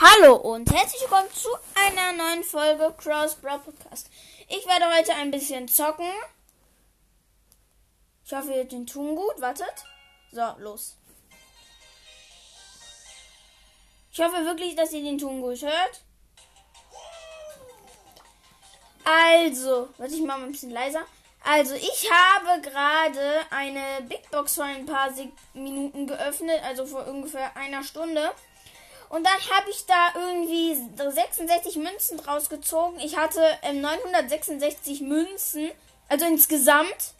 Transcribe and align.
Hallo 0.00 0.36
und 0.36 0.72
herzlich 0.72 1.02
willkommen 1.02 1.28
zu 1.34 1.48
einer 1.74 2.12
neuen 2.12 2.44
Folge 2.44 2.94
Cross 2.98 3.34
Bra 3.34 3.58
Podcast. 3.58 4.08
Ich 4.46 4.64
werde 4.64 4.96
heute 4.96 5.12
ein 5.14 5.32
bisschen 5.32 5.66
zocken. 5.66 6.06
Ich 8.24 8.32
hoffe, 8.32 8.52
ihr 8.52 8.64
den 8.64 8.86
tun 8.86 9.16
gut. 9.16 9.40
Wartet. 9.40 9.74
So, 10.30 10.54
los. 10.58 10.96
Ich 14.12 14.20
hoffe 14.20 14.44
wirklich, 14.44 14.76
dass 14.76 14.92
ihr 14.92 15.02
den 15.02 15.18
Ton 15.18 15.40
gut 15.40 15.62
hört. 15.62 16.04
Also, 19.02 19.88
warte 19.96 20.14
ich 20.14 20.22
mal 20.22 20.40
ein 20.40 20.52
bisschen 20.52 20.70
leiser. 20.70 21.02
Also, 21.44 21.74
ich 21.74 22.08
habe 22.08 22.60
gerade 22.60 23.40
eine 23.50 24.02
Big 24.02 24.30
Box 24.30 24.54
vor 24.54 24.64
ein 24.64 24.86
paar 24.86 25.12
Minuten 25.54 26.06
geöffnet, 26.06 26.62
also 26.62 26.86
vor 26.86 27.04
ungefähr 27.08 27.56
einer 27.56 27.82
Stunde. 27.82 28.30
Und 29.08 29.24
dann 29.24 29.40
habe 29.50 29.70
ich 29.70 29.86
da 29.86 30.12
irgendwie 30.14 30.76
66 30.96 31.76
Münzen 31.76 32.18
draus 32.18 32.48
gezogen. 32.48 33.00
Ich 33.00 33.16
hatte 33.16 33.42
ähm, 33.62 33.80
966 33.80 35.00
Münzen, 35.00 35.70
also 36.08 36.26
insgesamt. 36.26 37.14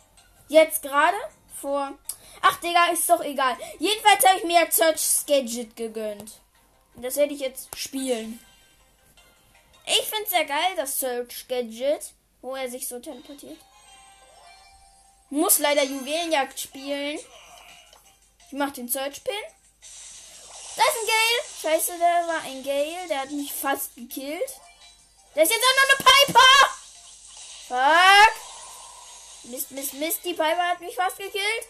Jetzt 0.48 0.82
gerade 0.82 1.16
vor. 1.60 1.93
Ach, 2.41 2.60
Digga, 2.60 2.87
ist 2.93 3.09
doch 3.09 3.23
egal. 3.23 3.56
Jedenfalls 3.79 4.27
habe 4.27 4.38
ich 4.38 4.45
mir 4.45 4.66
Search 4.70 5.27
Gadget 5.27 5.77
gegönnt. 5.77 6.41
Das 6.96 7.16
werde 7.16 7.34
ich 7.34 7.41
jetzt 7.41 7.77
spielen. 7.77 8.41
Ich 9.84 10.07
finde 10.09 10.24
es 10.24 10.30
sehr 10.30 10.45
geil, 10.45 10.74
das 10.77 10.98
Search 10.98 11.48
Gadget, 11.48 12.12
wo 12.43 12.55
er 12.55 12.68
sich 12.68 12.87
so 12.87 12.98
teleportiert. 12.98 13.59
Muss 15.30 15.59
leider 15.59 15.84
Juwelenjagd 15.84 16.59
spielen. 16.59 17.18
Ich 18.46 18.52
mache 18.52 18.73
den 18.73 18.88
Search 18.88 19.23
Pin. 19.24 19.34
Da 20.78 20.84
ist 20.84 20.96
ein 20.96 21.06
Gale. 21.09 21.42
Scheiße, 21.60 21.98
der 21.98 22.28
war 22.28 22.41
ein 22.42 22.62
Gale. 22.62 23.09
Der 23.09 23.23
hat 23.23 23.30
mich 23.32 23.52
fast 23.52 23.96
gekillt. 23.96 24.60
Da 25.34 25.43
ist 25.43 25.51
jetzt 25.51 25.65
auch 25.65 25.74
noch 25.76 25.88
eine 25.88 26.04
Piper. 26.09 26.68
Fuck. 27.66 29.51
Mist, 29.51 29.71
Mist, 29.73 29.95
Mist. 29.95 30.21
Die 30.24 30.34
Piper 30.34 30.68
hat 30.68 30.79
mich 30.79 30.95
fast 30.95 31.16
gekillt. 31.16 31.66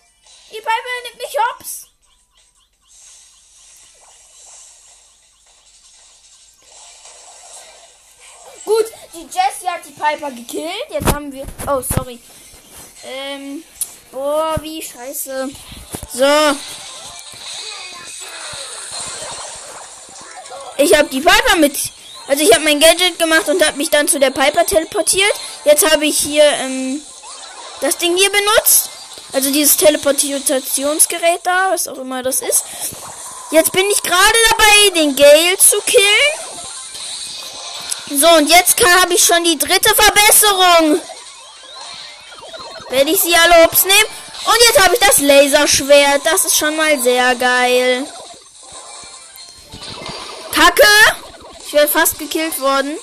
Die 0.51 0.57
Piper 0.57 1.03
nimmt 1.05 1.23
mich 1.23 1.39
hops. 1.39 1.87
Gut, 8.67 8.87
die 9.15 9.23
Jessie 9.23 9.69
hat 9.71 9.87
die 9.87 9.93
Piper 9.93 10.31
gekillt. 10.33 10.91
Jetzt 10.91 11.15
haben 11.15 11.33
wir. 11.33 11.47
Oh, 11.67 11.81
sorry. 11.81 12.21
Ähm. 13.05 13.65
Boah, 14.13 14.57
wie 14.61 14.83
scheiße. 14.83 15.49
So. 16.13 16.88
Ich 20.89 20.97
habe 20.97 21.09
die 21.11 21.21
Piper 21.21 21.57
mit. 21.57 21.79
Also 22.29 22.43
ich 22.43 22.51
habe 22.55 22.65
mein 22.65 22.81
Gadget 22.81 23.19
gemacht 23.19 23.47
und 23.49 23.63
habe 23.65 23.77
mich 23.77 23.91
dann 23.91 24.09
zu 24.09 24.19
der 24.19 24.31
Piper 24.31 24.65
teleportiert. 24.65 25.33
Jetzt 25.67 25.91
habe 25.91 26.07
ich 26.07 26.19
hier 26.19 26.45
ähm, 26.45 27.03
das 27.83 27.99
Ding 27.99 28.17
hier 28.17 28.31
benutzt. 28.31 28.89
Also 29.35 29.51
dieses 29.51 29.77
Teleportationsgerät 29.77 31.41
da, 31.43 31.69
was 31.73 31.89
auch 31.89 31.99
immer 31.99 32.23
das 32.23 32.41
ist. 32.41 32.65
Jetzt 33.51 33.73
bin 33.73 33.85
ich 33.91 34.03
gerade 34.03 34.39
dabei, 34.51 34.91
den 35.01 35.15
Gale 35.15 35.59
zu 35.59 35.77
killen. 35.83 36.59
So, 38.19 38.29
und 38.39 38.49
jetzt 38.49 38.77
habe 39.03 39.13
ich 39.13 39.23
schon 39.23 39.45
die 39.45 39.59
dritte 39.59 39.95
Verbesserung. 39.95 41.03
Werde 42.89 43.11
ich 43.11 43.21
sie 43.21 43.35
alle 43.35 43.63
hops 43.63 43.85
nehmen. 43.85 44.09
Und 44.47 44.57
jetzt 44.69 44.83
habe 44.83 44.95
ich 44.95 45.01
das 45.01 45.19
Laserschwert. 45.19 46.23
Das 46.25 46.47
ist 46.47 46.57
schon 46.57 46.75
mal 46.77 46.99
sehr 47.01 47.35
geil. 47.35 48.07
Kacke! 50.59 50.83
Ich 51.65 51.73
werde 51.73 51.89
fast 51.89 52.19
gekillt 52.19 52.59
worden. 52.61 52.97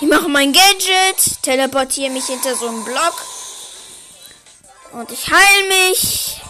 Ich 0.00 0.08
mache 0.08 0.28
mein 0.28 0.52
Gadget, 0.52 1.42
teleportiere 1.42 2.10
mich 2.10 2.26
hinter 2.26 2.56
so 2.56 2.66
einen 2.66 2.84
Block. 2.84 3.14
Und 4.92 5.12
ich 5.12 5.30
heile 5.30 5.68
mich. 5.68 6.40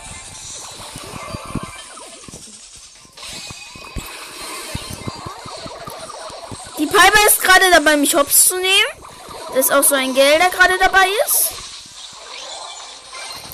Die 6.78 6.87
Piper 6.87 7.26
ist 7.28 7.43
gerade 7.43 7.70
dabei, 7.70 7.97
mich 7.99 8.14
hops 8.14 8.47
zu 8.47 8.56
nehmen. 8.56 9.04
Da 9.53 9.59
ist 9.59 9.70
auch 9.70 9.84
so 9.84 9.94
ein 9.94 10.14
Geld, 10.14 10.41
der 10.41 10.49
gerade 10.49 10.78
dabei 10.78 11.06
ist. 11.26 11.49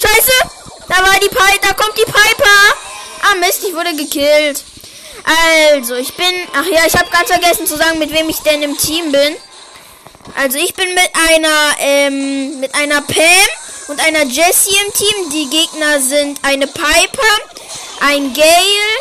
Scheiße! 0.00 0.57
Da 0.88 0.96
war 0.96 1.18
die 1.20 1.28
Piper, 1.28 1.58
da 1.62 1.72
kommt 1.74 1.96
die 1.98 2.04
Piper! 2.04 2.76
Ah 3.22 3.34
Mist, 3.40 3.64
ich 3.64 3.74
wurde 3.74 3.94
gekillt. 3.94 4.64
Also, 5.72 5.94
ich 5.96 6.14
bin. 6.14 6.32
Ach 6.54 6.66
ja, 6.66 6.86
ich 6.86 6.94
habe 6.94 7.10
ganz 7.10 7.28
vergessen 7.28 7.66
zu 7.66 7.76
sagen, 7.76 7.98
mit 7.98 8.12
wem 8.12 8.28
ich 8.28 8.38
denn 8.38 8.62
im 8.62 8.76
Team 8.78 9.12
bin. 9.12 9.36
Also 10.36 10.58
ich 10.58 10.74
bin 10.74 10.88
mit 10.94 11.10
einer, 11.30 11.76
ähm, 11.80 12.60
mit 12.60 12.74
einer 12.74 13.00
Pam 13.02 13.48
und 13.88 14.00
einer 14.00 14.24
Jessie 14.24 14.76
im 14.86 14.92
Team. 14.92 15.30
Die 15.30 15.48
Gegner 15.48 16.00
sind 16.00 16.38
eine 16.42 16.66
Piper, 16.66 17.38
ein 18.00 18.32
Gale 18.34 18.98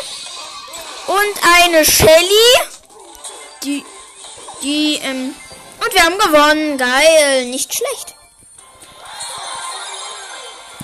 und 1.06 1.34
eine 1.64 1.84
Shelly. 1.84 2.54
Die 3.62 3.84
die, 4.62 4.96
ähm, 5.02 5.34
und 5.80 5.94
wir 5.94 6.02
haben 6.02 6.18
gewonnen. 6.18 6.78
Geil. 6.78 7.46
Nicht 7.46 7.72
schlecht. 7.72 8.17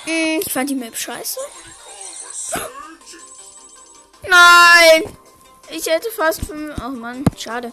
Hm, 0.05 0.41
ich 0.45 0.53
fand 0.53 0.71
die 0.71 0.75
Map 0.75 0.97
scheiße. 0.97 1.39
Nein. 4.23 5.17
Ich 5.71 5.87
hätte 5.87 6.11
fast 6.11 6.45
fünf. 6.45 6.75
Oh 6.85 6.91
Mann, 6.91 7.25
schade. 7.39 7.73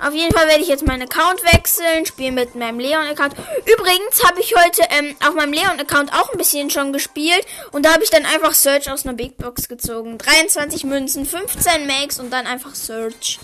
Auf 0.00 0.12
jeden 0.12 0.32
Fall 0.34 0.46
werde 0.46 0.60
ich 0.60 0.68
jetzt 0.68 0.86
meinen 0.86 1.02
Account 1.02 1.42
wechseln, 1.42 2.04
spielen 2.04 2.34
mit 2.34 2.54
meinem 2.54 2.78
Leon-Account. 2.78 3.34
Übrigens 3.64 4.24
habe 4.24 4.40
ich 4.40 4.54
heute 4.54 4.82
ähm, 4.90 5.16
auf 5.26 5.34
meinem 5.34 5.54
Leon-Account 5.54 6.12
auch 6.12 6.32
ein 6.32 6.38
bisschen 6.38 6.68
schon 6.68 6.92
gespielt. 6.92 7.46
Und 7.72 7.84
da 7.86 7.94
habe 7.94 8.04
ich 8.04 8.10
dann 8.10 8.26
einfach 8.26 8.52
Search 8.52 8.90
aus 8.90 9.06
einer 9.06 9.14
Big 9.14 9.38
Box 9.38 9.68
gezogen. 9.68 10.18
23 10.18 10.84
Münzen, 10.84 11.24
15 11.24 11.86
Max 11.86 12.20
und 12.20 12.30
dann 12.30 12.46
einfach 12.46 12.74
Search. 12.74 13.38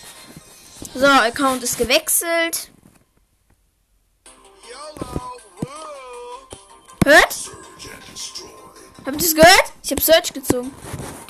So, 0.95 1.07
Account 1.07 1.63
ist 1.63 1.79
gewechselt. 1.79 2.69
Hört? 7.05 7.51
Habt 9.05 9.21
ihr 9.21 9.27
es 9.27 9.35
gehört? 9.35 9.73
Ich 9.83 9.91
habe 9.91 10.01
Search 10.01 10.33
gezogen. 10.33 10.73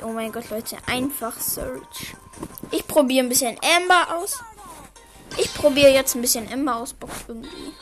Oh 0.03 0.09
mein 0.09 0.31
Gott, 0.31 0.50
Leute, 0.50 0.77
einfach 0.87 1.41
Search. 1.41 2.15
Ich 2.71 2.87
probiere 2.87 3.25
ein 3.25 3.28
bisschen 3.31 3.59
Amber 3.77 4.16
aus. 4.16 4.38
Ich 5.38 5.53
probiere 5.55 5.91
jetzt 5.91 6.15
ein 6.15 6.21
bisschen 6.21 6.53
Amber 6.53 6.77
aus. 6.77 6.93
Bock 6.93 7.10
irgendwie. 7.27 7.72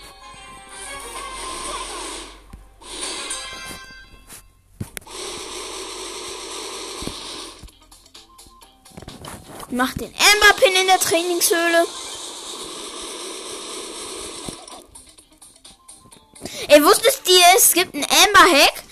Mach 9.73 9.93
den 9.95 10.09
Amber 10.09 10.61
Pin 10.61 10.75
in 10.81 10.87
der 10.87 10.99
Trainingshöhle. 10.99 11.87
Ey, 16.69 16.85
wusstest 16.85 17.23
ihr, 17.29 17.45
es 17.57 17.73
gibt 17.73 17.95
einen 17.95 18.05
Amber 18.05 18.53
Hack? 18.53 18.85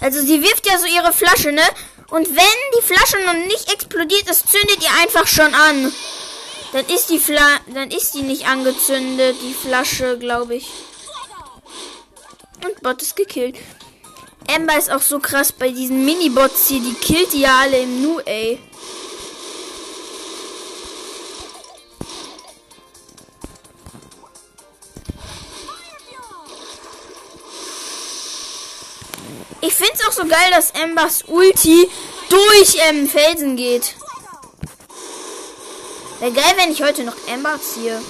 Also 0.00 0.20
sie 0.20 0.42
wirft 0.42 0.66
ja 0.66 0.78
so 0.78 0.86
ihre 0.86 1.12
Flasche, 1.12 1.52
ne? 1.52 1.62
Und 2.10 2.28
wenn 2.28 2.78
die 2.78 2.82
Flasche 2.82 3.18
noch 3.24 3.46
nicht 3.46 3.72
explodiert 3.72 4.28
ist, 4.28 4.50
zündet 4.50 4.82
ihr 4.82 5.02
einfach 5.02 5.26
schon 5.26 5.54
an. 5.54 5.92
Dann 6.72 6.86
ist 6.86 7.08
die 7.08 7.18
Fla 7.18 7.46
dann 7.72 7.90
ist 7.90 8.14
die 8.14 8.22
nicht 8.22 8.46
angezündet, 8.46 9.36
die 9.42 9.54
Flasche, 9.54 10.18
glaube 10.18 10.56
ich. 10.56 10.68
Und 12.64 12.82
Bot 12.82 13.00
ist 13.02 13.16
gekillt. 13.16 13.56
Amber 14.48 14.76
ist 14.76 14.90
auch 14.90 15.00
so 15.00 15.20
krass 15.20 15.52
bei 15.52 15.70
diesen 15.70 16.04
Minibots 16.04 16.68
hier, 16.68 16.80
die 16.80 16.94
killt 16.94 17.32
die 17.32 17.40
ja 17.40 17.60
alle 17.60 17.78
im 17.78 18.02
Nu, 18.02 18.20
ey. 18.20 18.58
So 30.14 30.24
geil, 30.24 30.50
dass 30.50 30.70
Embers 30.70 31.24
Ulti 31.26 31.88
durch 32.28 32.76
ähm, 32.88 33.08
Felsen 33.08 33.56
geht. 33.56 33.94
Wäre 36.20 36.32
geil, 36.32 36.54
wenn 36.56 36.72
ich 36.72 36.82
heute 36.82 37.04
noch 37.04 37.16
Ember 37.26 37.58
ziehe. 37.60 38.00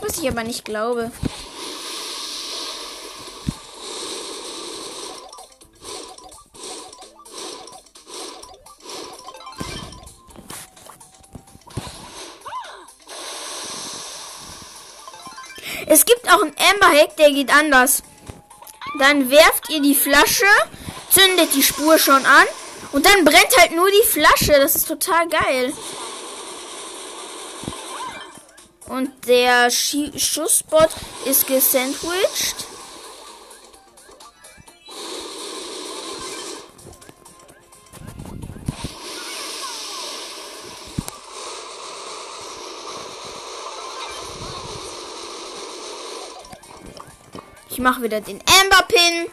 Was 0.00 0.18
ich 0.18 0.28
aber 0.28 0.44
nicht 0.44 0.64
glaube. 0.64 1.10
Es 15.90 16.04
gibt 16.04 16.30
auch 16.30 16.42
einen 16.42 16.54
Amber 16.70 17.00
Hack, 17.00 17.16
der 17.16 17.30
geht 17.30 17.50
anders. 17.52 18.02
Dann 18.98 19.30
werft 19.30 19.70
ihr 19.70 19.80
die 19.80 19.94
Flasche, 19.94 20.46
zündet 21.18 21.54
die 21.54 21.62
Spur 21.62 21.98
schon 21.98 22.24
an 22.24 22.46
Und 22.92 23.04
dann 23.04 23.24
brennt 23.24 23.56
halt 23.58 23.72
nur 23.72 23.90
die 23.90 24.06
Flasche. 24.06 24.52
Das 24.52 24.76
ist 24.76 24.88
total 24.88 25.28
geil. 25.28 25.72
Und 28.86 29.10
der 29.26 29.70
Schi 29.70 30.12
Schussbot 30.18 30.88
ist 31.26 31.46
gesandwiched. 31.46 32.66
Ich 47.70 47.78
mache 47.78 48.02
wieder 48.02 48.20
den 48.20 48.40
Amber 48.60 48.82
Pin. 48.88 49.30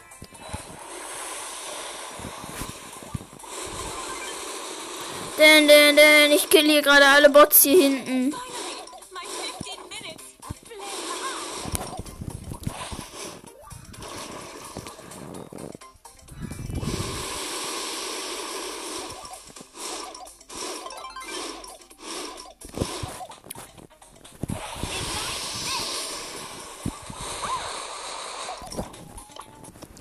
Denn, 5.37 5.67
denn, 5.67 5.97
denn, 5.97 6.31
ich 6.31 6.49
kill 6.49 6.63
hier 6.63 6.81
gerade 6.81 7.05
alle 7.07 7.29
Bots 7.29 7.61
hier 7.63 7.77
hinten. 7.77 8.29
My 8.29 9.19
15 9.19 9.79
minutes 9.89 10.23
of 10.47 10.55
flame 10.65 10.95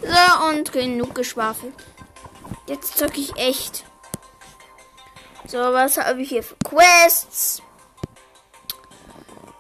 So, 0.02 0.48
und 0.48 0.70
genug 0.70 1.14
geschwafelt. 1.16 1.74
Jetzt 2.68 2.98
zocke 2.98 3.20
ich 3.20 3.36
echt. 3.36 3.84
So, 5.54 5.60
was 5.60 5.98
habe 5.98 6.20
ich 6.20 6.30
hier 6.30 6.42
für 6.42 6.56
Quests? 6.64 7.62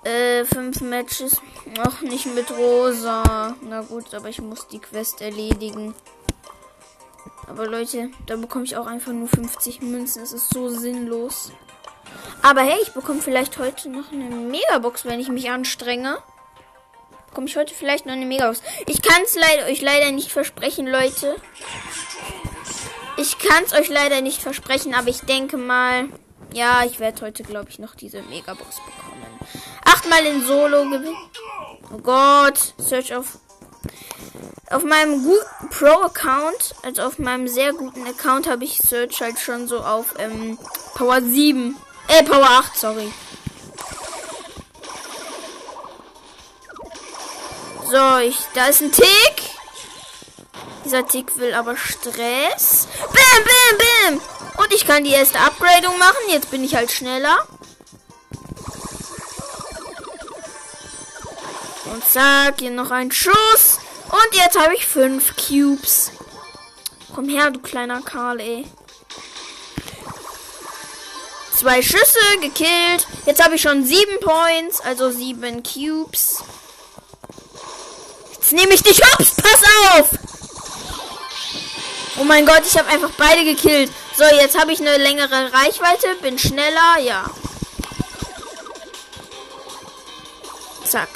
Äh, 0.02 0.44
fünf 0.44 0.80
Matches. 0.80 1.40
Noch 1.76 2.00
nicht 2.00 2.26
mit 2.34 2.50
Rosa. 2.50 3.54
Na 3.62 3.80
gut, 3.82 4.12
aber 4.12 4.28
ich 4.28 4.42
muss 4.42 4.66
die 4.66 4.80
Quest 4.80 5.20
erledigen. 5.20 5.94
Aber 7.46 7.68
Leute, 7.68 8.10
da 8.26 8.34
bekomme 8.34 8.64
ich 8.64 8.76
auch 8.76 8.88
einfach 8.88 9.12
nur 9.12 9.28
50 9.28 9.82
Münzen. 9.82 10.22
Das 10.22 10.32
ist 10.32 10.52
so 10.52 10.68
sinnlos. 10.68 11.52
Aber 12.42 12.62
hey, 12.62 12.80
ich 12.82 12.90
bekomme 12.90 13.22
vielleicht 13.22 13.58
heute 13.58 13.88
noch 13.88 14.10
eine 14.10 14.24
Megabox, 14.24 15.04
wenn 15.04 15.20
ich 15.20 15.28
mich 15.28 15.48
anstrenge. 15.48 16.18
Bekomme 17.28 17.46
ich 17.46 17.56
heute 17.56 17.72
vielleicht 17.72 18.04
noch 18.04 18.14
eine 18.14 18.26
Megabox. 18.26 18.62
Ich 18.88 19.00
kann 19.00 19.22
es 19.22 19.36
leider, 19.36 19.66
euch 19.66 19.80
leider 19.80 20.10
nicht 20.10 20.32
versprechen, 20.32 20.88
Leute. 20.88 21.36
Ich 23.16 23.38
kann 23.38 23.64
es 23.64 23.72
euch 23.72 23.88
leider 23.88 24.20
nicht 24.20 24.42
versprechen, 24.42 24.94
aber 24.94 25.08
ich 25.08 25.20
denke 25.20 25.56
mal, 25.56 26.08
ja, 26.52 26.84
ich 26.84 27.00
werde 27.00 27.22
heute, 27.22 27.42
glaube 27.42 27.70
ich, 27.70 27.78
noch 27.78 27.94
diese 27.94 28.22
Megabox 28.22 28.76
bekommen. 28.76 29.24
Achtmal 29.84 30.24
in 30.26 30.44
Solo 30.44 30.84
gewinnen. 30.84 31.16
Oh 31.92 31.98
Gott, 31.98 32.74
Search 32.78 33.14
auf 33.14 33.38
auf 34.70 34.82
meinem 34.82 35.22
guten 35.22 35.68
Pro-Account, 35.70 36.74
also 36.82 37.02
auf 37.02 37.18
meinem 37.18 37.46
sehr 37.46 37.72
guten 37.72 38.06
Account, 38.06 38.48
habe 38.48 38.64
ich 38.64 38.78
Search 38.78 39.20
halt 39.20 39.38
schon 39.38 39.68
so 39.68 39.78
auf 39.78 40.14
ähm, 40.18 40.58
Power 40.94 41.20
7. 41.20 41.76
Äh, 42.08 42.24
Power 42.24 42.48
8, 42.48 42.76
sorry. 42.76 43.12
So, 47.90 48.18
ich, 48.18 48.38
da 48.54 48.66
ist 48.66 48.82
ein 48.82 48.90
Tick. 48.90 49.43
Dieser 50.84 51.06
Tick 51.06 51.36
will 51.38 51.54
aber 51.54 51.76
Stress. 51.76 52.88
Bam, 53.00 53.44
bam, 53.44 53.78
bam. 53.78 54.62
Und 54.62 54.72
ich 54.72 54.86
kann 54.86 55.04
die 55.04 55.12
erste 55.12 55.40
Upgradung 55.40 55.98
machen. 55.98 56.28
Jetzt 56.28 56.50
bin 56.50 56.62
ich 56.62 56.74
halt 56.74 56.92
schneller. 56.92 57.46
Und 61.86 62.04
zack, 62.08 62.60
hier 62.60 62.70
noch 62.70 62.90
ein 62.90 63.10
Schuss. 63.10 63.78
Und 64.08 64.34
jetzt 64.34 64.58
habe 64.58 64.74
ich 64.74 64.86
fünf 64.86 65.34
Cubes. 65.36 66.12
Komm 67.14 67.28
her, 67.28 67.50
du 67.50 67.60
kleiner 67.60 68.02
Karl, 68.02 68.40
ey. 68.40 68.66
Zwei 71.56 71.80
Schüsse 71.82 72.18
gekillt. 72.40 73.06
Jetzt 73.26 73.42
habe 73.42 73.54
ich 73.54 73.62
schon 73.62 73.84
sieben 73.84 74.20
Points, 74.20 74.80
also 74.80 75.10
sieben 75.10 75.62
Cubes. 75.62 76.42
Jetzt 78.32 78.52
nehme 78.52 78.74
ich 78.74 78.82
dich 78.82 79.00
hops. 79.00 79.36
Pass 79.36 79.62
auf! 79.92 80.10
Oh 82.16 82.24
mein 82.24 82.46
Gott, 82.46 82.62
ich 82.64 82.78
habe 82.78 82.88
einfach 82.88 83.10
beide 83.16 83.44
gekillt. 83.44 83.90
So, 84.16 84.24
jetzt 84.24 84.58
habe 84.58 84.72
ich 84.72 84.80
eine 84.80 84.96
längere 84.98 85.52
Reichweite, 85.52 86.14
bin 86.22 86.38
schneller, 86.38 86.98
ja. 87.00 87.24
Zack. 90.84 91.08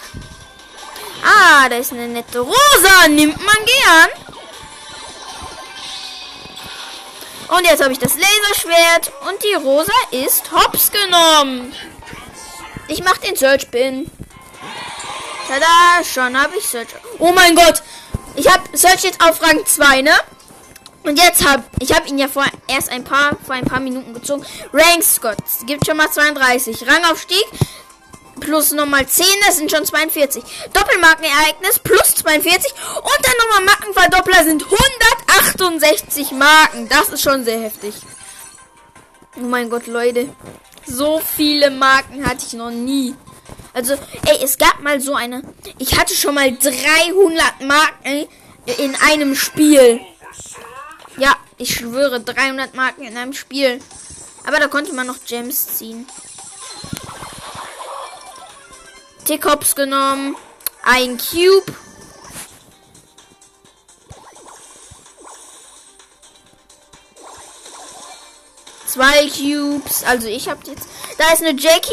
Ah, 1.23 1.69
da 1.69 1.77
ist 1.77 1.93
eine 1.93 2.09
nette 2.09 2.41
Rosa. 2.41 3.09
Nimmt 3.09 3.45
man 3.45 3.57
gern. 3.65 4.09
Und 7.49 7.65
jetzt 7.65 7.83
habe 7.83 7.93
ich 7.93 7.99
das 7.99 8.15
Laserschwert 8.15 9.13
und 9.27 9.43
die 9.43 9.55
Rosa 9.55 9.93
ist 10.11 10.51
hops 10.53 10.91
genommen. 10.91 11.75
Ich 12.89 13.03
mache 13.03 13.21
den 13.21 13.37
Search 13.37 13.71
Bin. 13.71 14.11
Tada, 15.47 16.05
schon 16.05 16.41
habe 16.41 16.57
ich 16.57 16.67
Search. 16.67 16.89
Oh 17.19 17.33
mein 17.33 17.55
Gott. 17.55 17.83
Ich 18.35 18.49
habe 18.51 18.65
Search 18.77 19.05
jetzt 19.05 19.23
auf 19.23 19.41
Rang 19.43 19.65
2, 19.65 20.03
ne? 20.03 20.13
Und 21.09 21.19
jetzt 21.19 21.49
habe 21.49 21.65
ich 21.81 21.95
habe 21.95 22.07
ihn 22.07 22.19
ja 22.19 22.29
vor 22.29 22.45
erst 22.67 22.91
ein 22.91 23.03
paar 23.03 23.35
vor 23.47 23.55
ein 23.55 23.65
paar 23.65 23.81
Minuten 23.81 24.13
gezogen. 24.13 24.45
Rank 24.75 25.03
Scott 25.03 25.39
gibt 25.67 25.87
schon 25.87 25.97
mal 25.97 26.11
32. 26.11 26.87
Rangaufstieg 26.87 27.47
plus 28.41 28.73
nochmal 28.73 29.07
10, 29.07 29.25
das 29.47 29.57
sind 29.57 29.71
schon 29.71 29.87
42. 29.87 30.43
Doppelmarkenereignis 30.73 31.79
plus 31.79 32.15
42 32.17 32.73
und 32.73 33.19
dann 33.23 33.33
nochmal 33.39 33.65
Markenverdoppler 33.65 34.45
sind 34.45 34.65
168 34.65 36.33
Marken. 36.33 36.89
Das 36.91 37.09
ist 37.09 37.23
schon 37.23 37.43
sehr 37.43 37.61
heftig. 37.61 37.95
Oh 39.37 39.45
mein 39.45 39.71
Gott, 39.71 39.87
Leute. 39.87 40.29
So 40.87 41.23
viele 41.37 41.71
Marken 41.71 42.25
hatte 42.27 42.45
ich 42.47 42.53
noch 42.53 42.71
nie. 42.71 43.15
Also, 43.73 43.95
ey, 44.27 44.39
es 44.43 44.59
gab 44.59 44.83
mal 44.83 45.01
so 45.01 45.15
eine. 45.15 45.43
Ich 45.79 45.99
hatte 45.99 46.15
schon 46.15 46.35
mal 46.35 46.55
300 46.55 47.63
Marken 47.63 48.27
in 48.79 48.95
einem 48.97 49.35
Spiel. 49.35 50.01
Ich 51.59 51.75
schwöre, 51.75 52.21
300 52.21 52.75
Marken 52.75 53.03
in 53.03 53.17
einem 53.17 53.33
Spiel. 53.33 53.81
Aber 54.47 54.61
da 54.61 54.69
konnte 54.69 54.93
man 54.93 55.09
noch 55.09 55.25
Gems 55.27 55.77
ziehen. 55.77 56.07
Tick-Hops 59.25 59.75
genommen. 59.75 60.37
Ein 60.85 61.19
Cube. 61.19 61.75
Zwei 68.87 69.29
Cubes. 69.29 70.05
Also 70.05 70.29
ich 70.29 70.49
habe 70.49 70.61
jetzt. 70.67 70.89
Da 71.19 71.33
ist 71.33 71.43
eine 71.43 71.59
Jackie. 71.61 71.93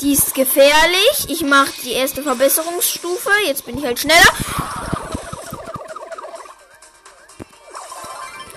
Die 0.00 0.12
ist 0.12 0.34
gefährlich. 0.34 1.26
Ich 1.28 1.42
mache 1.42 1.72
die 1.82 1.92
erste 1.92 2.22
Verbesserungsstufe. 2.22 3.30
Jetzt 3.46 3.64
bin 3.64 3.78
ich 3.78 3.84
halt 3.84 3.98
schneller. 3.98 4.32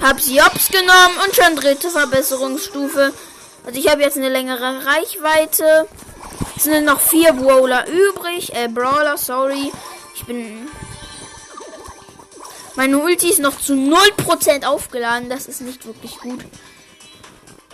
Hab 0.02 0.20
sie 0.20 0.42
Ops 0.42 0.70
genommen 0.70 1.18
und 1.26 1.36
schon 1.36 1.56
dritte 1.56 1.90
Verbesserungsstufe. 1.90 3.14
Also 3.66 3.80
ich 3.80 3.88
habe 3.88 4.02
jetzt 4.02 4.18
eine 4.18 4.30
längere 4.30 4.84
Reichweite. 4.86 5.88
Es 6.56 6.64
sind 6.64 6.86
noch 6.86 7.00
vier 7.00 7.34
Brawler 7.34 7.88
übrig. 7.88 8.54
Äh, 8.56 8.68
Brawler, 8.68 9.18
sorry. 9.18 9.72
Ich 10.16 10.26
bin. 10.26 10.68
Meine 12.76 12.98
Ulti 12.98 13.30
ist 13.30 13.40
noch 13.40 13.60
zu 13.60 13.74
0% 13.74 14.66
aufgeladen. 14.66 15.30
Das 15.30 15.46
ist 15.46 15.62
nicht 15.62 15.86
wirklich 15.86 16.18
gut. 16.18 16.40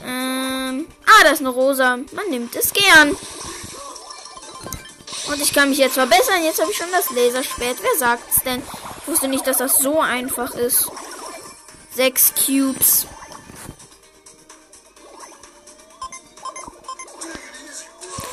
Ähm. 0.05 0.86
Ah, 1.05 1.24
da 1.24 1.29
ist 1.31 1.39
eine 1.39 1.50
Rosa. 1.50 1.98
Man 2.12 2.29
nimmt 2.29 2.55
es 2.57 2.74
gern. 2.74 3.15
Und 5.27 5.41
ich 5.41 5.53
kann 5.53 5.69
mich 5.69 5.77
jetzt 5.77 5.93
verbessern. 5.93 6.43
Jetzt 6.43 6.60
habe 6.60 6.72
ich 6.72 6.77
schon 6.77 6.91
das 6.91 7.10
Laserschwert. 7.12 7.77
Wer 7.81 7.98
sagt's 7.98 8.43
denn? 8.43 8.62
Ich 9.01 9.07
wusste 9.07 9.29
nicht, 9.29 9.48
dass 9.48 9.57
das 9.57 9.77
so 9.77 10.01
einfach 10.01 10.53
ist. 10.55 10.89
Sechs 11.98 12.32
Cubes. 12.32 13.08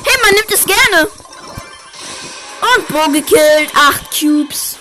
Hey, 0.04 0.16
man 0.22 0.34
nimmt 0.34 0.52
es 0.52 0.66
gerne. 0.66 1.08
Und 2.76 2.88
Bo 2.88 3.10
gekillt. 3.10 3.70
Acht 3.74 4.10
Cubes. 4.10 4.76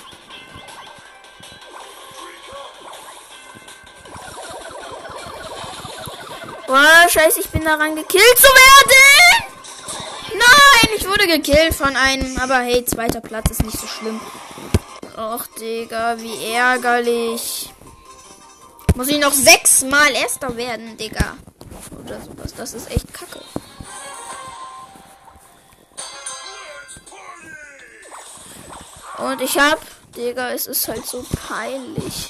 Boah, 6.67 7.07
scheiße, 7.07 7.39
ich 7.39 7.49
bin 7.51 7.63
daran 7.63 7.95
gekillt 7.95 8.37
zu 8.37 8.49
werden. 8.49 9.45
Nein, 10.33 10.89
ich 10.97 11.07
wurde 11.07 11.25
gekillt 11.27 11.73
von 11.73 11.95
einem. 11.95 12.37
Aber 12.37 12.57
hey, 12.57 12.83
zweiter 12.83 13.21
Platz 13.21 13.49
ist 13.49 13.63
nicht 13.63 13.79
so 13.79 13.87
schlimm. 13.87 14.19
Och, 15.15 15.47
Digga, 15.57 16.17
wie 16.19 16.51
ärgerlich. 16.51 17.72
Muss 18.95 19.07
ich 19.07 19.19
noch 19.19 19.33
sechsmal 19.33 20.11
Erster 20.13 20.55
werden, 20.55 20.97
Digga. 20.97 21.35
Oder 22.03 22.21
sowas. 22.21 22.53
Das 22.55 22.73
ist 22.73 22.91
echt 22.91 23.11
kacke. 23.13 23.41
Und 29.17 29.41
ich 29.41 29.57
hab, 29.57 29.79
Digga, 30.15 30.49
es 30.51 30.67
ist 30.67 30.87
halt 30.87 31.05
so 31.05 31.25
peinlich. 31.47 32.29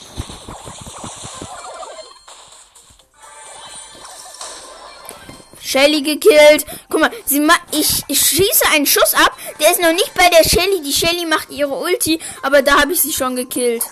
Shelly 5.60 6.02
gekillt. 6.02 6.66
Guck 6.90 7.02
mal, 7.02 7.12
sie 7.26 7.40
ma 7.40 7.56
ich, 7.72 8.04
ich 8.08 8.20
schieße 8.20 8.66
einen 8.74 8.86
Schuss 8.86 9.14
ab. 9.16 9.36
Der 9.60 9.72
ist 9.72 9.82
noch 9.82 9.92
nicht 9.92 10.14
bei 10.14 10.30
der 10.30 10.48
Shelly. 10.48 10.82
Die 10.82 10.94
Shelly 10.94 11.26
macht 11.26 11.50
ihre 11.50 11.74
Ulti, 11.74 12.20
aber 12.44 12.62
da 12.62 12.80
habe 12.80 12.94
ich 12.94 13.02
sie 13.02 13.12
schon 13.12 13.36
gekillt. 13.36 13.84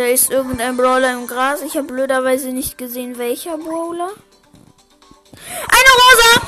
Da 0.00 0.06
ist 0.06 0.30
irgendein 0.30 0.78
Brawler 0.78 1.12
im 1.12 1.26
Gras. 1.26 1.60
Ich 1.60 1.76
habe 1.76 1.88
blöderweise 1.88 2.48
nicht 2.52 2.78
gesehen, 2.78 3.18
welcher 3.18 3.58
Brawler. 3.58 4.08
Eine 5.68 5.90
Rosa! 6.00 6.40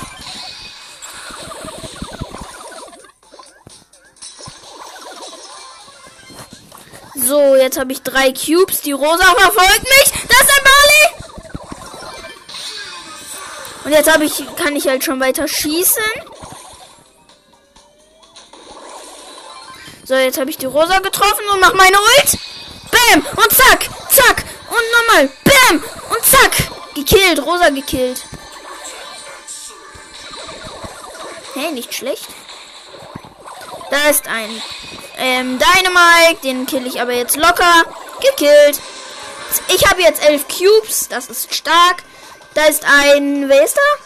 So, 7.14 7.54
jetzt 7.56 7.78
habe 7.78 7.92
ich 7.92 8.00
drei 8.00 8.32
Cubes. 8.32 8.80
Die 8.80 8.92
Rosa 8.92 9.26
verfolgt 9.26 9.82
mich. 9.82 10.12
Das 10.28 10.40
ist 10.40 10.50
ein 10.56 10.64
Barley. 10.64 11.08
Und 13.84 13.92
jetzt 13.92 14.10
habe 14.10 14.24
ich, 14.24 14.56
kann 14.56 14.76
ich 14.76 14.88
halt 14.88 15.04
schon 15.04 15.20
weiter 15.20 15.46
schießen. 15.46 16.02
So, 20.06 20.14
jetzt 20.14 20.38
habe 20.38 20.48
ich 20.48 20.56
die 20.56 20.64
Rosa 20.64 21.00
getroffen 21.00 21.44
und 21.52 21.60
mache 21.60 21.76
meine 21.76 21.98
Ult. 21.98 22.51
Bam! 23.10 23.26
Und 23.36 23.52
zack! 23.52 23.88
Zack! 24.10 24.44
Und 24.68 25.08
nochmal! 25.08 25.30
Bam! 25.44 25.84
Und 26.10 26.24
zack! 26.24 26.52
Gekillt! 26.94 27.44
Rosa 27.44 27.70
gekillt. 27.70 28.22
Hey, 31.54 31.72
nicht 31.72 31.94
schlecht. 31.94 32.26
Da 33.90 34.08
ist 34.08 34.26
ein 34.26 34.62
ähm, 35.18 35.58
Dynamite. 35.58 36.42
Den 36.42 36.66
kill 36.66 36.86
ich 36.86 37.00
aber 37.00 37.12
jetzt 37.12 37.36
locker. 37.36 37.84
Gekillt. 38.20 38.80
Ich 39.68 39.86
habe 39.88 40.02
jetzt 40.02 40.24
elf 40.26 40.46
Cubes. 40.48 41.08
Das 41.08 41.28
ist 41.28 41.54
stark. 41.54 42.02
Da 42.54 42.64
ist 42.66 42.84
ein... 42.84 43.48
Wer 43.48 43.64
ist 43.64 43.76
da? 43.76 44.04